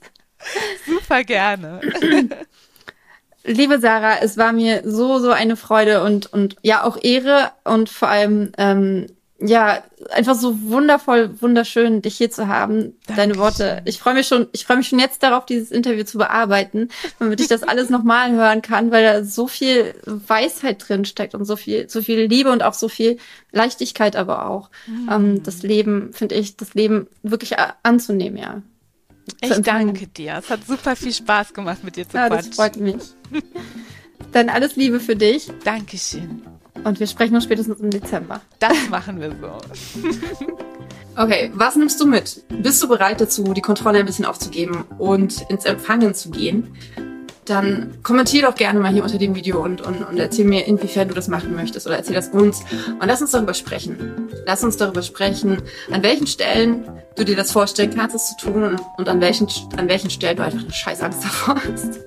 [0.87, 1.81] Super gerne.
[3.43, 7.87] Liebe Sarah, es war mir so, so eine Freude und, und ja auch Ehre und
[7.87, 9.05] vor allem ähm,
[9.43, 12.93] ja, einfach so wundervoll, wunderschön, dich hier zu haben.
[13.07, 13.15] Dankeschön.
[13.15, 13.81] Deine Worte.
[13.85, 16.89] Ich freue mich schon, ich freue mich schon jetzt darauf, dieses Interview zu bearbeiten,
[17.19, 21.45] damit ich das alles nochmal hören kann, weil da so viel Weisheit drin steckt und
[21.45, 23.17] so viel, so viel Liebe und auch so viel
[23.51, 24.69] Leichtigkeit aber auch.
[24.85, 25.09] Mhm.
[25.11, 28.61] Ähm, das Leben, finde ich, das Leben wirklich anzunehmen, ja.
[29.41, 30.37] Ich danke dir.
[30.39, 32.49] Es hat super viel Spaß gemacht, mit dir zu ja, quatschen.
[32.49, 33.01] Das freut mich.
[34.31, 35.51] Dann alles Liebe für dich.
[35.63, 36.41] Dankeschön.
[36.83, 38.41] Und wir sprechen uns spätestens im Dezember.
[38.59, 40.07] Das machen wir so.
[41.21, 42.43] okay, was nimmst du mit?
[42.49, 46.75] Bist du bereit dazu, die Kontrolle ein bisschen aufzugeben und ins Empfangen zu gehen?
[47.45, 51.07] Dann kommentier doch gerne mal hier unter dem Video und, und, und erzähl mir, inwiefern
[51.07, 52.61] du das machen möchtest oder erzähl das uns.
[52.99, 54.29] Und lass uns darüber sprechen.
[54.45, 55.61] Lass uns darüber sprechen,
[55.91, 59.89] an welchen Stellen du dir das vorstellen kannst, es zu tun und an welchen, an
[59.89, 61.99] welchen Stellen du einfach eine scheiß Angst davor hast.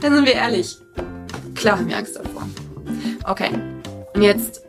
[0.00, 0.76] Dann sind wir ehrlich.
[1.54, 2.48] Klar haben wir Angst davor.
[3.24, 3.50] Okay,
[4.14, 4.62] und jetzt,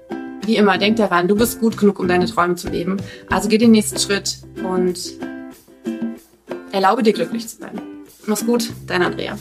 [0.45, 2.97] wie immer, denk daran, du bist gut genug, um deine Träume zu leben.
[3.29, 4.99] Also geh den nächsten Schritt und
[6.71, 7.81] erlaube dir glücklich zu sein.
[8.25, 9.37] Mach's gut, dein Andrea.